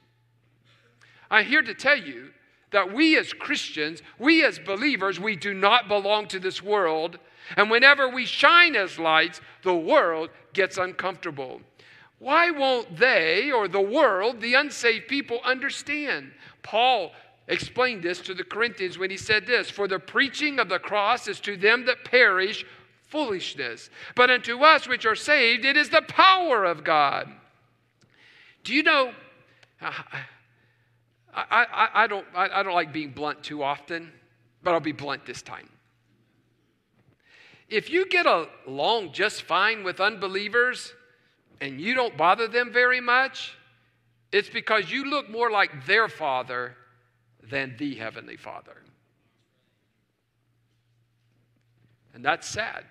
I'm 1.30 1.46
here 1.46 1.62
to 1.62 1.74
tell 1.74 1.98
you 1.98 2.32
that 2.72 2.94
we 2.94 3.18
as 3.18 3.34
Christians, 3.34 4.02
we 4.18 4.44
as 4.44 4.60
believers, 4.60 5.20
we 5.20 5.36
do 5.36 5.54
not 5.54 5.88
belong 5.88 6.28
to 6.30 6.40
this 6.40 6.64
world. 6.64 7.20
And 7.58 7.70
whenever 7.70 8.08
we 8.08 8.26
shine 8.26 8.76
as 8.76 8.98
lights, 8.98 9.42
the 9.64 9.76
world 9.76 10.30
gets 10.54 10.78
uncomfortable. 10.78 11.62
Why 12.22 12.52
won't 12.52 12.98
they 12.98 13.52
or 13.52 13.68
the 13.68 13.82
world, 13.82 14.42
the 14.42 14.54
unsaved 14.54 15.08
people, 15.08 15.40
understand? 15.44 16.34
Paul 16.62 17.14
explained 17.48 18.04
this 18.04 18.20
to 18.20 18.36
the 18.36 18.44
Corinthians 18.44 19.00
when 19.00 19.10
he 19.10 19.18
said 19.18 19.48
this 19.48 19.72
For 19.72 19.88
the 19.88 19.98
preaching 19.98 20.60
of 20.60 20.70
the 20.70 20.78
cross 20.78 21.28
is 21.28 21.40
to 21.40 21.58
them 21.58 21.84
that 21.86 22.06
perish 22.06 22.64
foolishness, 23.08 23.90
but 24.14 24.30
unto 24.30 24.60
us 24.60 24.88
which 24.88 25.04
are 25.08 25.16
saved, 25.16 25.66
it 25.66 25.76
is 25.76 25.90
the 25.90 26.04
power 26.04 26.64
of 26.64 26.84
God. 26.84 27.28
Do 28.64 28.76
you 28.76 28.84
know? 28.84 29.14
I, 29.82 30.06
I, 31.34 31.90
I 32.04 32.08
don't, 32.08 32.28
I, 32.36 32.50
I 32.60 32.62
don't 32.62 32.76
like 32.76 32.94
being 32.94 33.14
blunt 33.14 33.42
too 33.42 33.64
often, 33.64 34.12
but 34.62 34.76
I'll 34.76 34.80
be 34.80 34.92
blunt 34.92 35.26
this 35.26 35.42
time. 35.42 35.70
If 37.68 37.90
you 37.90 38.08
get 38.08 38.28
along 38.28 39.14
just 39.14 39.42
fine 39.42 39.84
with 39.84 40.00
unbelievers, 40.00 40.94
and 41.62 41.80
you 41.80 41.94
don't 41.94 42.18
bother 42.18 42.48
them 42.48 42.74
very 42.74 43.00
much, 43.00 43.56
it's 44.32 44.50
because 44.50 44.92
you 44.92 45.06
look 45.06 45.30
more 45.30 45.52
like 45.52 45.86
their 45.86 46.10
father 46.10 46.76
than 47.50 47.76
the 47.78 47.96
Heavenly 47.96 48.36
Father. 48.36 48.82
And 52.14 52.26
that's 52.26 52.48
sad. 52.48 52.84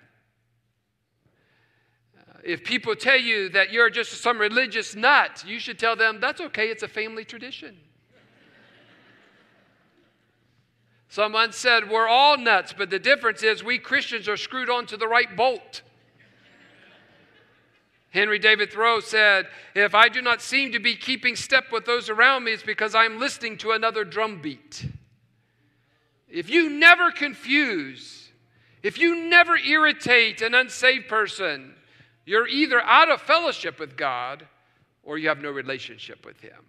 Uh, 2.16 2.38
if 2.44 2.62
people 2.64 2.94
tell 2.94 3.18
you 3.18 3.48
that 3.50 3.72
you're 3.72 3.90
just 3.90 4.22
some 4.22 4.38
religious 4.38 4.94
nut, 4.94 5.44
you 5.46 5.58
should 5.58 5.78
tell 5.78 5.96
them 5.96 6.20
that's 6.20 6.40
okay, 6.40 6.68
it's 6.68 6.84
a 6.84 6.88
family 6.88 7.24
tradition. 7.24 7.76
Someone 11.08 11.52
said, 11.52 11.90
We're 11.90 12.06
all 12.06 12.38
nuts, 12.38 12.72
but 12.76 12.88
the 12.88 13.00
difference 13.00 13.42
is 13.42 13.64
we 13.64 13.78
Christians 13.78 14.28
are 14.28 14.36
screwed 14.36 14.70
onto 14.70 14.96
the 14.96 15.08
right 15.08 15.36
bolt. 15.36 15.82
Henry 18.10 18.40
David 18.40 18.72
Thoreau 18.72 19.00
said, 19.00 19.46
If 19.74 19.94
I 19.94 20.08
do 20.08 20.20
not 20.20 20.42
seem 20.42 20.72
to 20.72 20.80
be 20.80 20.96
keeping 20.96 21.36
step 21.36 21.66
with 21.72 21.84
those 21.84 22.08
around 22.08 22.44
me, 22.44 22.52
it's 22.52 22.62
because 22.62 22.94
I'm 22.94 23.20
listening 23.20 23.56
to 23.58 23.70
another 23.70 24.04
drumbeat. 24.04 24.84
If 26.28 26.50
you 26.50 26.70
never 26.70 27.10
confuse, 27.12 28.30
if 28.82 28.98
you 28.98 29.28
never 29.28 29.56
irritate 29.56 30.42
an 30.42 30.54
unsaved 30.54 31.08
person, 31.08 31.74
you're 32.24 32.48
either 32.48 32.80
out 32.82 33.10
of 33.10 33.20
fellowship 33.20 33.78
with 33.78 33.96
God 33.96 34.46
or 35.02 35.18
you 35.18 35.28
have 35.28 35.40
no 35.40 35.50
relationship 35.50 36.24
with 36.24 36.40
Him. 36.40 36.64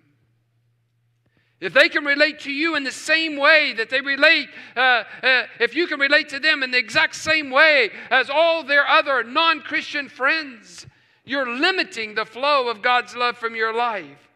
If 1.59 1.73
they 1.73 1.89
can 1.89 2.05
relate 2.05 2.39
to 2.41 2.51
you 2.51 2.75
in 2.75 2.83
the 2.83 2.91
same 2.91 3.37
way 3.37 3.73
that 3.73 3.89
they 3.91 4.01
relate, 4.01 4.49
uh, 4.75 5.03
uh, 5.21 5.43
if 5.59 5.75
you 5.75 5.85
can 5.85 5.99
relate 5.99 6.29
to 6.29 6.39
them 6.39 6.63
in 6.63 6.71
the 6.71 6.79
exact 6.79 7.15
same 7.15 7.51
way 7.51 7.91
as 8.09 8.31
all 8.31 8.63
their 8.63 8.87
other 8.87 9.23
non 9.23 9.61
Christian 9.61 10.09
friends, 10.09 10.87
you're 11.25 11.49
limiting 11.49 12.15
the 12.15 12.25
flow 12.25 12.69
of 12.69 12.81
God's 12.81 13.15
love 13.15 13.37
from 13.37 13.55
your 13.55 13.73
life. 13.73 14.29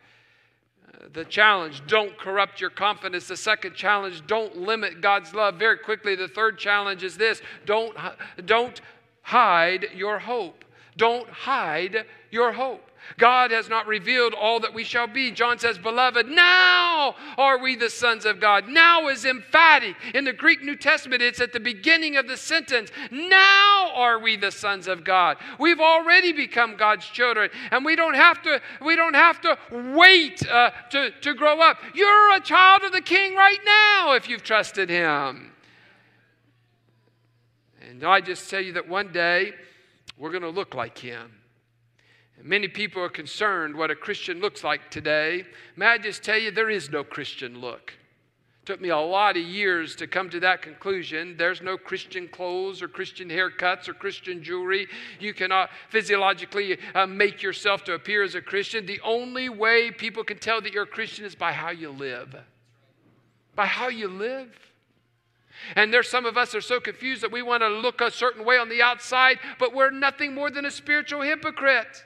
The 1.14 1.26
challenge 1.26 1.84
don't 1.88 2.18
corrupt 2.18 2.60
your 2.60 2.70
confidence. 2.70 3.28
The 3.28 3.38
second 3.38 3.76
challenge 3.76 4.26
don't 4.28 4.58
limit 4.58 5.02
God's 5.02 5.34
love. 5.34 5.56
Very 5.56 5.78
quickly, 5.78 6.16
the 6.16 6.28
third 6.28 6.58
challenge 6.58 7.04
is 7.04 7.18
this 7.18 7.42
don't, 7.66 7.96
don't 8.46 8.82
hide 9.22 9.88
your 9.96 10.20
hope. 10.20 10.66
Don't 10.98 11.30
hide 11.30 12.06
your 12.32 12.54
hope. 12.54 12.85
God 13.18 13.52
has 13.52 13.70
not 13.70 13.88
revealed 13.88 14.34
all 14.34 14.60
that 14.60 14.74
we 14.74 14.84
shall 14.84 15.08
be. 15.08 15.32
John 15.32 15.60
says, 15.60 15.78
Beloved, 15.78 16.28
now 16.28 17.16
are 17.38 17.60
we 17.60 17.76
the 17.76 17.90
sons 17.90 18.26
of 18.26 18.40
God. 18.40 18.68
Now 18.68 19.08
is 19.08 19.26
emphatic. 19.26 19.96
In 20.14 20.26
the 20.26 20.34
Greek 20.34 20.64
New 20.64 20.76
Testament, 20.76 21.22
it's 21.22 21.40
at 21.40 21.54
the 21.54 21.60
beginning 21.60 22.18
of 22.18 22.28
the 22.28 22.38
sentence. 22.38 22.92
Now 23.12 23.92
are 23.94 24.20
we 24.20 24.36
the 24.36 24.52
sons 24.52 24.88
of 24.88 25.04
God. 25.04 25.38
We've 25.60 25.80
already 25.80 26.34
become 26.34 26.76
God's 26.76 27.06
children, 27.06 27.50
and 27.72 27.86
we 27.86 27.96
don't 27.96 28.16
have 28.16 28.42
to, 28.44 28.62
we 28.84 28.96
don't 28.96 29.14
have 29.14 29.42
to 29.42 29.58
wait 29.96 30.48
uh, 30.48 30.72
to, 30.92 31.12
to 31.22 31.34
grow 31.34 31.62
up. 31.62 31.78
You're 31.94 32.36
a 32.36 32.42
child 32.42 32.84
of 32.84 32.92
the 32.92 33.02
King 33.02 33.36
right 33.36 33.60
now 33.66 34.14
if 34.14 34.28
you've 34.28 34.44
trusted 34.44 34.90
Him. 34.90 35.52
And 37.90 38.04
I 38.04 38.20
just 38.20 38.50
tell 38.50 38.62
you 38.62 38.74
that 38.74 38.90
one 38.90 39.12
day 39.12 39.54
we're 40.18 40.32
going 40.32 40.44
to 40.44 40.50
look 40.50 40.76
like 40.76 40.98
Him. 40.98 41.32
Many 42.44 42.68
people 42.68 43.02
are 43.02 43.10
concerned 43.10 43.76
what 43.76 43.92
a 43.92 43.96
Christian 43.96 44.40
looks 44.40 44.64
like 44.64 44.92
today. 44.92 45.46
May 45.76 45.88
I 45.88 45.98
just 45.98 46.24
tell 46.24 46.38
you, 46.38 46.52
there 46.52 46.70
is 46.70 46.90
no 46.90 47.04
Christian 47.04 47.60
look. 47.60 47.94
It 48.62 48.66
took 48.66 48.82
me 48.82 48.90
a 48.90 48.98
lot 48.98 49.38
of 49.38 49.44
years 49.44 49.96
to 49.98 50.08
come 50.08 50.30
to 50.30 50.40
that 50.42 50.62
conclusion. 50.62 51.36
There's 51.38 51.62
no 51.62 51.78
Christian 51.78 52.28
clothes 52.28 52.82
or 52.82 52.88
Christian 52.88 53.30
haircuts 53.30 53.88
or 53.88 53.94
Christian 53.94 54.44
jewelry. 54.44 54.88
You 55.20 55.34
cannot 55.34 55.70
physiologically 55.90 56.78
uh, 56.94 57.08
make 57.08 57.42
yourself 57.42 57.84
to 57.86 57.94
appear 57.94 58.22
as 58.24 58.36
a 58.36 58.42
Christian. 58.42 58.86
The 58.86 59.02
only 59.02 59.50
way 59.50 59.92
people 59.92 60.24
can 60.24 60.38
tell 60.38 60.62
that 60.62 60.74
you're 60.74 60.84
a 60.84 60.88
Christian 60.88 61.26
is 61.26 61.36
by 61.36 61.52
how 61.52 61.70
you 61.70 61.90
live. 61.90 62.36
By 63.56 63.66
how 63.66 63.88
you 63.88 64.08
live. 64.08 64.50
And 65.76 65.94
there's 65.94 66.10
some 66.10 66.26
of 66.26 66.38
us 66.38 66.54
are 66.54 66.62
so 66.62 66.80
confused 66.80 67.24
that 67.24 67.32
we 67.32 67.42
want 67.42 67.64
to 67.64 67.70
look 67.70 68.02
a 68.02 68.12
certain 68.12 68.46
way 68.46 68.58
on 68.58 68.70
the 68.70 68.82
outside, 68.82 69.40
but 69.58 69.74
we're 69.74 69.90
nothing 69.90 70.36
more 70.36 70.52
than 70.52 70.66
a 70.66 70.72
spiritual 70.72 71.22
hypocrite. 71.22 72.04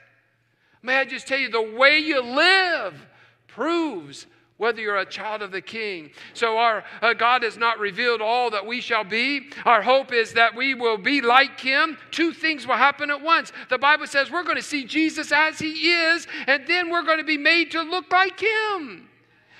May 0.82 0.96
I 0.96 1.04
just 1.04 1.26
tell 1.26 1.38
you, 1.38 1.50
the 1.50 1.76
way 1.76 1.98
you 1.98 2.22
live 2.22 3.06
proves 3.46 4.26
whether 4.56 4.82
you're 4.82 4.98
a 4.98 5.06
child 5.06 5.40
of 5.40 5.52
the 5.52 5.60
king. 5.62 6.10
So, 6.34 6.58
our 6.58 6.84
uh, 7.00 7.14
God 7.14 7.42
has 7.44 7.56
not 7.56 7.78
revealed 7.78 8.20
all 8.20 8.50
that 8.50 8.66
we 8.66 8.82
shall 8.82 9.04
be. 9.04 9.48
Our 9.64 9.80
hope 9.80 10.12
is 10.12 10.34
that 10.34 10.54
we 10.54 10.74
will 10.74 10.98
be 10.98 11.22
like 11.22 11.58
him. 11.58 11.96
Two 12.10 12.34
things 12.34 12.66
will 12.66 12.76
happen 12.76 13.10
at 13.10 13.22
once. 13.22 13.52
The 13.70 13.78
Bible 13.78 14.06
says 14.06 14.30
we're 14.30 14.42
going 14.42 14.56
to 14.56 14.62
see 14.62 14.84
Jesus 14.84 15.32
as 15.32 15.58
he 15.58 15.92
is, 15.92 16.26
and 16.46 16.66
then 16.66 16.90
we're 16.90 17.04
going 17.04 17.18
to 17.18 17.24
be 17.24 17.38
made 17.38 17.70
to 17.70 17.80
look 17.80 18.12
like 18.12 18.38
him. 18.38 19.08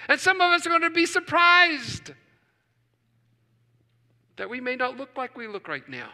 And 0.09 0.21
some 0.21 0.41
of 0.43 0.53
us 0.53 0.67
are 0.67 0.71
going 0.71 0.83
to 0.83 0.91
be 0.91 1.07
surprised 1.07 2.13
that 4.37 4.51
we 4.51 4.61
may 4.61 4.77
not 4.77 4.99
look 4.99 5.17
like 5.17 5.35
we 5.35 5.47
look 5.47 5.67
right 5.67 5.89
now. 5.89 6.11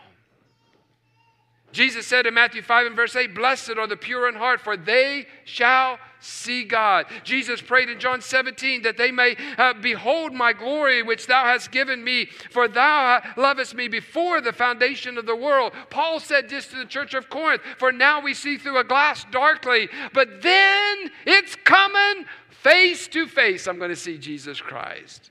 Jesus 1.73 2.07
said 2.07 2.27
in 2.27 2.35
Matthew 2.35 2.63
5 2.63 2.87
and 2.87 2.97
verse 2.97 3.15
8, 3.15 3.35
Blessed 3.35 3.73
are 3.77 3.87
the 3.87 3.97
pure 3.97 4.29
in 4.29 4.35
heart, 4.35 4.61
for 4.61 4.77
they 4.77 5.27
shall 5.45 5.99
see 6.21 6.65
God. 6.65 7.07
Jesus 7.23 7.61
prayed 7.61 7.89
in 7.89 8.01
John 8.01 8.21
17 8.21 8.83
that 8.83 8.97
they 8.97 9.11
may 9.11 9.37
uh, 9.59 9.75
behold 9.75 10.33
my 10.33 10.53
glory 10.53 11.03
which 11.03 11.27
thou 11.27 11.45
hast 11.45 11.71
given 11.71 12.03
me, 12.03 12.27
for 12.51 12.69
thou 12.69 13.23
lovest 13.37 13.75
me 13.75 13.89
before 13.89 14.41
the 14.41 14.53
foundation 14.53 15.19
of 15.19 15.27
the 15.27 15.37
world. 15.37 15.73
Paul 15.91 16.21
said 16.21 16.49
this 16.49 16.67
to 16.69 16.77
the 16.77 16.85
church 16.85 17.15
of 17.15 17.29
Corinth, 17.29 17.63
for 17.79 17.93
now 17.93 18.21
we 18.21 18.35
see 18.35 18.57
through 18.57 18.79
a 18.79 18.85
glass 18.85 19.27
darkly, 19.31 19.89
but 20.13 20.43
then 20.43 21.11
it's 21.27 21.57
coming 21.57 22.25
face 22.51 23.07
to 23.09 23.27
face. 23.27 23.67
I'm 23.67 23.79
going 23.79 23.91
to 23.91 23.97
see 23.97 24.19
Jesus 24.19 24.61
Christ. 24.61 25.31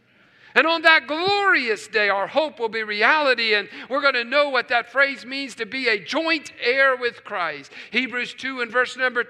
And 0.55 0.65
on 0.65 0.83
that 0.83 1.05
glorious 1.05 1.85
day, 1.89 2.07
our 2.07 2.27
hope 2.27 2.61
will 2.61 2.69
be 2.69 2.81
reality, 2.81 3.55
and 3.55 3.67
we're 3.89 4.01
going 4.01 4.13
to 4.13 4.23
know 4.23 4.49
what 4.49 4.69
that 4.69 4.89
phrase 4.89 5.25
means 5.25 5.53
to 5.55 5.65
be 5.65 5.89
a 5.89 5.99
joint 5.99 6.53
heir 6.61 6.95
with 6.95 7.25
Christ. 7.25 7.73
Hebrews 7.91 8.35
2 8.35 8.61
and 8.61 8.71
verse 8.71 8.95
number 8.95 9.25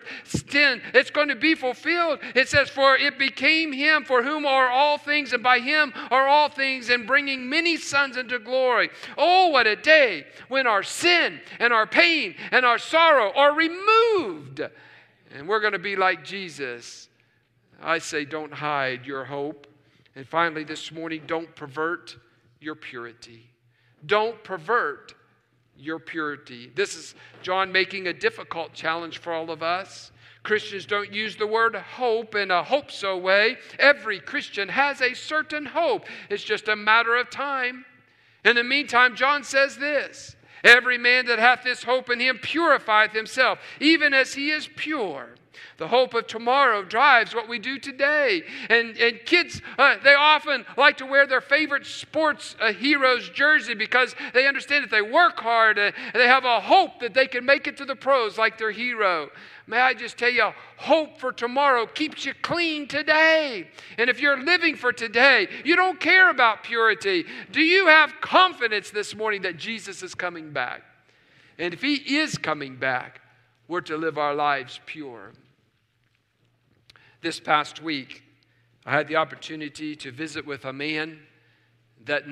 10, 0.49 0.83
it's 0.93 1.09
going 1.09 1.29
to 1.29 1.35
be 1.35 1.55
fulfilled. 1.55 2.19
It 2.35 2.47
says, 2.47 2.69
For 2.69 2.95
it 2.95 3.17
became 3.17 3.73
him 3.73 4.03
for 4.05 4.21
whom 4.21 4.45
are 4.45 4.69
all 4.69 4.99
things, 4.99 5.33
and 5.33 5.41
by 5.41 5.59
him 5.59 5.93
are 6.11 6.27
all 6.27 6.47
things, 6.47 6.91
and 6.91 7.07
bringing 7.07 7.49
many 7.49 7.75
sons 7.75 8.17
into 8.17 8.37
glory. 8.37 8.91
Oh, 9.17 9.47
what 9.47 9.65
a 9.65 9.75
day 9.75 10.27
when 10.47 10.67
our 10.67 10.83
sin 10.83 11.41
and 11.57 11.73
our 11.73 11.87
pain 11.87 12.35
and 12.51 12.63
our 12.67 12.77
sorrow 12.77 13.33
are 13.33 13.55
removed. 13.55 14.61
And 15.33 15.47
we're 15.47 15.59
going 15.59 15.73
to 15.73 15.79
be 15.79 15.95
like 15.95 16.23
Jesus. 16.23 17.09
I 17.81 17.97
say, 17.97 18.25
don't 18.25 18.53
hide 18.53 19.07
your 19.07 19.25
hope. 19.25 19.67
And 20.15 20.27
finally, 20.27 20.63
this 20.63 20.91
morning, 20.91 21.23
don't 21.27 21.53
pervert 21.55 22.15
your 22.59 22.75
purity. 22.75 23.49
Don't 24.05 24.41
pervert 24.43 25.13
your 25.77 25.99
purity. 25.99 26.71
This 26.73 26.95
is 26.95 27.15
John 27.41 27.71
making 27.71 28.07
a 28.07 28.13
difficult 28.13 28.73
challenge 28.73 29.17
for 29.17 29.33
all 29.33 29.51
of 29.51 29.61
us. 29.61 30.11
Christians 30.43 30.85
don't 30.85 31.11
use 31.11 31.35
the 31.35 31.47
word 31.47 31.75
hope 31.75 32.35
in 32.35 32.51
a 32.51 32.63
hope 32.63 32.91
so 32.91 33.17
way. 33.17 33.57
Every 33.79 34.19
Christian 34.19 34.69
has 34.69 35.01
a 35.01 35.13
certain 35.15 35.65
hope, 35.65 36.05
it's 36.29 36.43
just 36.43 36.67
a 36.67 36.75
matter 36.75 37.15
of 37.15 37.29
time. 37.29 37.83
In 38.45 38.55
the 38.55 38.63
meantime, 38.63 39.15
John 39.15 39.43
says 39.43 39.75
this 39.77 40.34
Every 40.65 40.97
man 40.97 41.27
that 41.27 41.37
hath 41.37 41.63
this 41.63 41.83
hope 41.83 42.09
in 42.09 42.19
him 42.19 42.39
purifieth 42.39 43.11
himself, 43.11 43.59
even 43.79 44.15
as 44.15 44.33
he 44.33 44.49
is 44.49 44.67
pure. 44.75 45.35
The 45.77 45.87
hope 45.89 46.13
of 46.13 46.25
tomorrow 46.27 46.83
drives 46.83 47.35
what 47.35 47.47
we 47.47 47.59
do 47.59 47.77
today. 47.77 48.43
And, 48.69 48.97
and 48.97 49.19
kids, 49.25 49.61
uh, 49.77 49.97
they 50.03 50.13
often 50.13 50.65
like 50.75 50.97
to 50.97 51.05
wear 51.05 51.27
their 51.27 51.41
favorite 51.41 51.85
sports 51.85 52.55
uh, 52.59 52.73
heroes 52.73 53.29
jersey 53.29 53.75
because 53.75 54.15
they 54.33 54.47
understand 54.47 54.83
that 54.83 54.91
they 54.91 55.01
work 55.01 55.39
hard 55.39 55.77
uh, 55.77 55.91
and 55.95 56.15
they 56.15 56.27
have 56.27 56.45
a 56.45 56.59
hope 56.61 56.99
that 57.01 57.13
they 57.13 57.27
can 57.27 57.45
make 57.45 57.67
it 57.67 57.77
to 57.77 57.85
the 57.85 57.95
pros 57.95 58.37
like 58.37 58.57
their 58.57 58.71
hero. 58.71 59.29
May 59.67 59.79
I 59.79 59.93
just 59.95 60.17
tell 60.17 60.29
you, 60.29 60.51
hope 60.77 61.19
for 61.19 61.31
tomorrow 61.31 61.87
keeps 61.87 62.25
you 62.25 62.33
clean 62.35 62.87
today. 62.87 63.67
And 63.97 64.09
if 64.09 64.19
you're 64.19 64.43
living 64.43 64.75
for 64.75 64.93
today, 64.93 65.47
you 65.63 65.75
don't 65.75 65.99
care 65.99 66.29
about 66.29 66.63
purity. 66.63 67.25
Do 67.51 67.61
you 67.61 67.87
have 67.87 68.21
confidence 68.21 68.91
this 68.91 69.15
morning 69.15 69.41
that 69.41 69.57
Jesus 69.57 70.03
is 70.03 70.13
coming 70.13 70.51
back? 70.51 70.83
And 71.57 71.73
if 71.73 71.81
he 71.81 71.95
is 71.95 72.37
coming 72.37 72.75
back, 72.75 73.21
we're 73.67 73.81
to 73.81 73.97
live 73.97 74.19
our 74.19 74.35
lives 74.35 74.79
pure. 74.85 75.31
This 77.21 77.39
past 77.39 77.81
week, 77.81 78.21
I 78.85 78.91
had 78.91 79.07
the 79.07 79.15
opportunity 79.15 79.95
to 79.95 80.11
visit 80.11 80.45
with 80.45 80.65
a 80.65 80.73
man 80.73 81.21
that, 82.05 82.23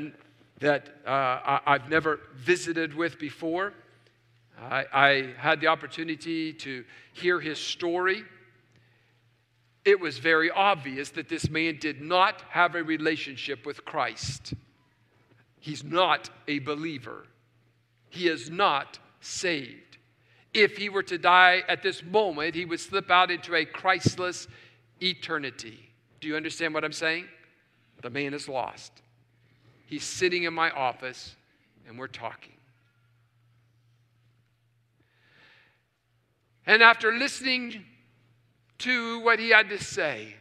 that 0.60 0.90
uh, 1.04 1.60
I've 1.66 1.90
never 1.90 2.20
visited 2.36 2.94
with 2.94 3.18
before. 3.18 3.74
I, 4.60 4.86
I 4.93 5.34
had 5.38 5.60
the 5.60 5.68
opportunity 5.68 6.54
to 6.54 6.84
hear 7.14 7.39
his 7.39 7.60
story. 7.60 8.24
It 9.86 9.99
was 9.99 10.18
very 10.18 10.49
obvious 10.49 11.10
that 11.12 11.28
this 11.28 11.49
man 11.49 11.78
did 11.80 12.01
not 12.01 12.41
have 12.49 12.76
a 12.76 12.84
relationship 12.84 13.66
with 13.66 13.84
Christ. 13.84 14.54
He's 15.60 15.84
not 15.84 16.30
a 16.47 16.60
believer. 16.60 17.26
He 18.10 18.28
is 18.28 18.49
not 18.49 18.99
saved. 19.20 19.97
If 20.54 20.78
he 20.78 20.89
were 20.89 21.04
to 21.04 21.18
die 21.18 21.64
at 21.68 21.82
this 21.82 22.04
moment, 22.04 22.56
he 22.56 22.66
would 22.66 22.80
slip 22.80 23.10
out 23.10 23.32
into 23.32 23.56
a 23.56 23.66
Christless 23.66 24.47
eternity. 25.01 25.80
Do 26.22 26.28
you 26.28 26.36
understand 26.36 26.74
what 26.74 26.86
I'm 26.86 26.93
saying? 26.93 27.26
The 28.01 28.10
man 28.10 28.34
is 28.34 28.47
lost. 28.47 28.91
He's 29.86 30.04
sitting 30.04 30.43
in 30.43 30.54
my 30.54 30.70
office 30.72 31.36
and 31.88 31.97
we're 31.97 32.08
talking. 32.08 32.54
And 36.66 36.82
after 36.82 37.11
listening 37.11 37.84
to 38.80 39.20
what 39.20 39.39
he 39.39 39.49
had 39.49 39.70
to 39.70 39.82
say, 39.84 40.36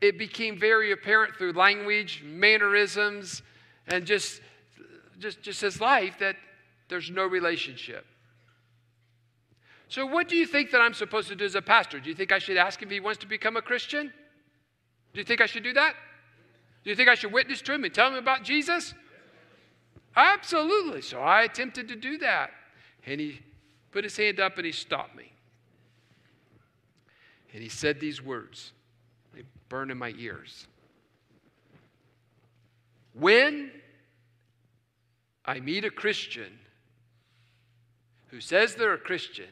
it 0.00 0.18
became 0.18 0.58
very 0.58 0.92
apparent 0.92 1.36
through 1.36 1.52
language, 1.52 2.22
mannerisms, 2.24 3.42
and 3.88 4.04
just, 4.04 4.40
just, 5.18 5.42
just 5.42 5.60
his 5.60 5.80
life 5.80 6.18
that 6.18 6.36
there's 6.88 7.10
no 7.10 7.26
relationship. 7.26 8.04
So, 9.88 10.04
what 10.04 10.28
do 10.28 10.36
you 10.36 10.46
think 10.46 10.72
that 10.72 10.80
I'm 10.80 10.94
supposed 10.94 11.28
to 11.28 11.36
do 11.36 11.44
as 11.44 11.54
a 11.54 11.62
pastor? 11.62 12.00
Do 12.00 12.08
you 12.08 12.14
think 12.14 12.32
I 12.32 12.38
should 12.38 12.56
ask 12.56 12.82
him 12.82 12.88
if 12.88 12.92
he 12.92 13.00
wants 13.00 13.20
to 13.20 13.26
become 13.26 13.56
a 13.56 13.62
Christian? 13.62 14.12
Do 15.14 15.20
you 15.20 15.24
think 15.24 15.40
I 15.40 15.46
should 15.46 15.62
do 15.62 15.72
that? 15.72 15.94
Do 16.84 16.90
you 16.90 16.96
think 16.96 17.08
I 17.08 17.14
should 17.14 17.32
witness 17.32 17.62
to 17.62 17.72
him 17.72 17.84
and 17.84 17.94
tell 17.94 18.08
him 18.08 18.16
about 18.16 18.42
Jesus? 18.42 18.94
Absolutely. 20.14 21.02
So 21.02 21.20
I 21.20 21.42
attempted 21.42 21.88
to 21.88 21.96
do 21.96 22.18
that. 22.18 22.50
And 23.06 23.20
he 23.20 23.40
put 23.90 24.04
his 24.04 24.16
hand 24.16 24.40
up 24.40 24.56
and 24.56 24.66
he 24.66 24.72
stopped 24.72 25.16
me. 25.16 25.32
And 27.52 27.62
he 27.62 27.68
said 27.68 28.00
these 28.00 28.22
words. 28.22 28.72
They 29.34 29.42
burn 29.68 29.90
in 29.90 29.98
my 29.98 30.14
ears. 30.18 30.66
When 33.14 33.70
I 35.44 35.60
meet 35.60 35.84
a 35.84 35.90
Christian 35.90 36.58
who 38.28 38.40
says 38.40 38.74
they're 38.74 38.92
a 38.92 38.98
Christian 38.98 39.48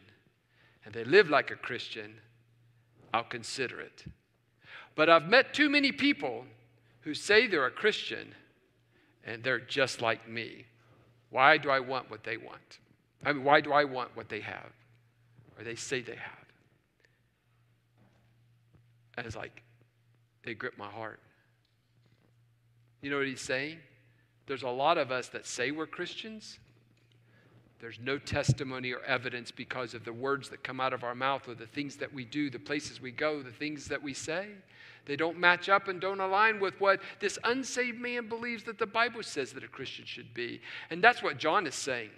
and 0.84 0.92
they 0.92 1.04
live 1.04 1.30
like 1.30 1.50
a 1.50 1.56
Christian, 1.56 2.14
I'll 3.14 3.24
consider 3.24 3.80
it. 3.80 4.04
But 4.94 5.08
I've 5.08 5.28
met 5.28 5.54
too 5.54 5.70
many 5.70 5.92
people 5.92 6.44
who 7.00 7.14
say 7.14 7.46
they're 7.46 7.66
a 7.66 7.70
Christian 7.70 8.34
and 9.24 9.42
they're 9.42 9.60
just 9.60 10.02
like 10.02 10.28
me. 10.28 10.66
Why 11.30 11.56
do 11.56 11.70
I 11.70 11.80
want 11.80 12.10
what 12.10 12.24
they 12.24 12.36
want? 12.36 12.78
I 13.24 13.32
mean, 13.32 13.44
why 13.44 13.60
do 13.60 13.72
I 13.72 13.84
want 13.84 14.14
what 14.14 14.28
they 14.28 14.40
have 14.40 14.70
or 15.58 15.64
they 15.64 15.74
say 15.74 16.00
they 16.00 16.16
have? 16.16 16.44
And 19.16 19.26
it's 19.26 19.36
like, 19.36 19.62
they 20.44 20.54
grip 20.54 20.76
my 20.76 20.88
heart. 20.88 21.20
You 23.00 23.10
know 23.10 23.18
what 23.18 23.26
he's 23.26 23.40
saying? 23.40 23.78
There's 24.46 24.62
a 24.62 24.68
lot 24.68 24.98
of 24.98 25.10
us 25.10 25.28
that 25.28 25.46
say 25.46 25.70
we're 25.70 25.86
Christians, 25.86 26.58
there's 27.80 28.00
no 28.00 28.18
testimony 28.18 28.92
or 28.92 29.00
evidence 29.06 29.50
because 29.50 29.92
of 29.92 30.04
the 30.04 30.12
words 30.12 30.48
that 30.48 30.62
come 30.62 30.80
out 30.80 30.94
of 30.94 31.04
our 31.04 31.14
mouth 31.14 31.46
or 31.48 31.54
the 31.54 31.66
things 31.66 31.96
that 31.96 32.12
we 32.12 32.24
do, 32.24 32.48
the 32.48 32.58
places 32.58 33.00
we 33.00 33.10
go, 33.10 33.42
the 33.42 33.50
things 33.50 33.86
that 33.88 34.02
we 34.02 34.14
say. 34.14 34.48
They 35.04 35.16
don't 35.16 35.38
match 35.38 35.68
up 35.68 35.88
and 35.88 36.00
don't 36.00 36.20
align 36.20 36.60
with 36.60 36.80
what 36.80 37.00
this 37.20 37.38
unsaved 37.44 38.00
man 38.00 38.26
believes 38.26 38.64
that 38.64 38.78
the 38.78 38.86
Bible 38.86 39.22
says 39.22 39.52
that 39.52 39.64
a 39.64 39.68
Christian 39.68 40.06
should 40.06 40.32
be. 40.32 40.62
And 40.88 41.04
that's 41.04 41.22
what 41.22 41.36
John 41.36 41.66
is 41.66 41.74
saying. 41.74 42.08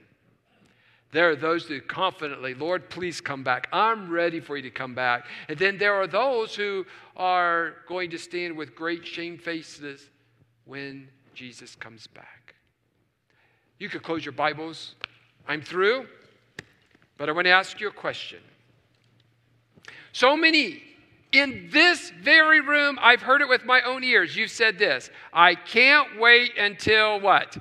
There 1.16 1.30
are 1.30 1.34
those 1.34 1.64
who 1.64 1.80
confidently, 1.80 2.52
Lord, 2.52 2.90
please 2.90 3.22
come 3.22 3.42
back. 3.42 3.68
I'm 3.72 4.10
ready 4.10 4.38
for 4.38 4.54
you 4.54 4.62
to 4.64 4.70
come 4.70 4.94
back. 4.94 5.24
And 5.48 5.58
then 5.58 5.78
there 5.78 5.94
are 5.94 6.06
those 6.06 6.54
who 6.54 6.84
are 7.16 7.76
going 7.88 8.10
to 8.10 8.18
stand 8.18 8.54
with 8.54 8.74
great 8.74 9.06
shamefacedness 9.06 10.10
when 10.66 11.08
Jesus 11.32 11.74
comes 11.74 12.06
back. 12.06 12.54
You 13.78 13.88
could 13.88 14.02
close 14.02 14.26
your 14.26 14.32
Bibles. 14.32 14.94
I'm 15.48 15.62
through, 15.62 16.04
but 17.16 17.30
I 17.30 17.32
want 17.32 17.46
to 17.46 17.50
ask 17.50 17.80
you 17.80 17.88
a 17.88 17.92
question. 17.92 18.40
So 20.12 20.36
many 20.36 20.82
in 21.32 21.70
this 21.72 22.10
very 22.20 22.60
room, 22.60 22.98
I've 23.00 23.22
heard 23.22 23.40
it 23.40 23.48
with 23.48 23.64
my 23.64 23.80
own 23.80 24.04
ears. 24.04 24.36
You've 24.36 24.50
said 24.50 24.78
this 24.78 25.08
I 25.32 25.54
can't 25.54 26.20
wait 26.20 26.58
until 26.58 27.20
what? 27.20 27.56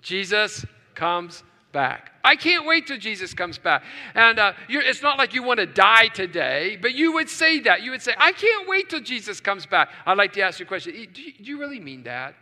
Jesus 0.00 0.64
comes 0.94 1.42
back. 1.76 2.12
I 2.24 2.36
can't 2.36 2.64
wait 2.64 2.86
till 2.86 2.96
Jesus 2.96 3.34
comes 3.34 3.58
back. 3.58 3.84
And 4.14 4.38
uh, 4.38 4.54
it's 4.66 5.02
not 5.02 5.18
like 5.18 5.34
you 5.34 5.42
want 5.42 5.60
to 5.60 5.66
die 5.66 6.08
today, 6.08 6.78
but 6.80 6.94
you 6.94 7.12
would 7.12 7.28
say 7.28 7.60
that. 7.60 7.82
You 7.82 7.90
would 7.90 8.00
say, 8.00 8.14
I 8.16 8.32
can't 8.32 8.66
wait 8.66 8.88
till 8.88 9.02
Jesus 9.02 9.40
comes 9.40 9.66
back. 9.66 9.90
I'd 10.06 10.16
like 10.16 10.32
to 10.32 10.40
ask 10.40 10.58
you 10.58 10.64
a 10.64 10.66
question. 10.66 10.94
Do 11.12 11.20
you, 11.20 11.34
do 11.34 11.44
you 11.44 11.60
really 11.60 11.78
mean 11.78 12.02
that? 12.04 12.34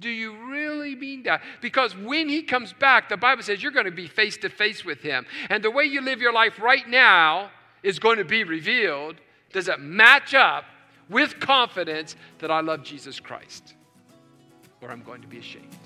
Do 0.00 0.08
you 0.10 0.50
really 0.50 0.96
mean 0.96 1.22
that? 1.22 1.42
Because 1.60 1.96
when 1.96 2.28
he 2.28 2.42
comes 2.42 2.72
back, 2.72 3.08
the 3.08 3.16
Bible 3.16 3.44
says 3.44 3.62
you're 3.62 3.70
going 3.70 3.84
to 3.86 3.92
be 3.92 4.08
face 4.08 4.36
to 4.38 4.48
face 4.48 4.84
with 4.84 5.00
him. 5.00 5.24
And 5.50 5.62
the 5.62 5.70
way 5.70 5.84
you 5.84 6.00
live 6.00 6.20
your 6.20 6.32
life 6.32 6.58
right 6.58 6.88
now 6.88 7.52
is 7.84 8.00
going 8.00 8.18
to 8.18 8.24
be 8.24 8.42
revealed 8.42 9.16
Does 9.52 9.68
it 9.68 9.78
match 9.78 10.34
up 10.34 10.64
with 11.08 11.38
confidence 11.38 12.16
that 12.40 12.50
I 12.50 12.60
love 12.60 12.82
Jesus 12.82 13.20
Christ? 13.20 13.74
Or 14.80 14.90
I'm 14.90 15.02
going 15.02 15.22
to 15.22 15.28
be 15.28 15.38
ashamed. 15.38 15.79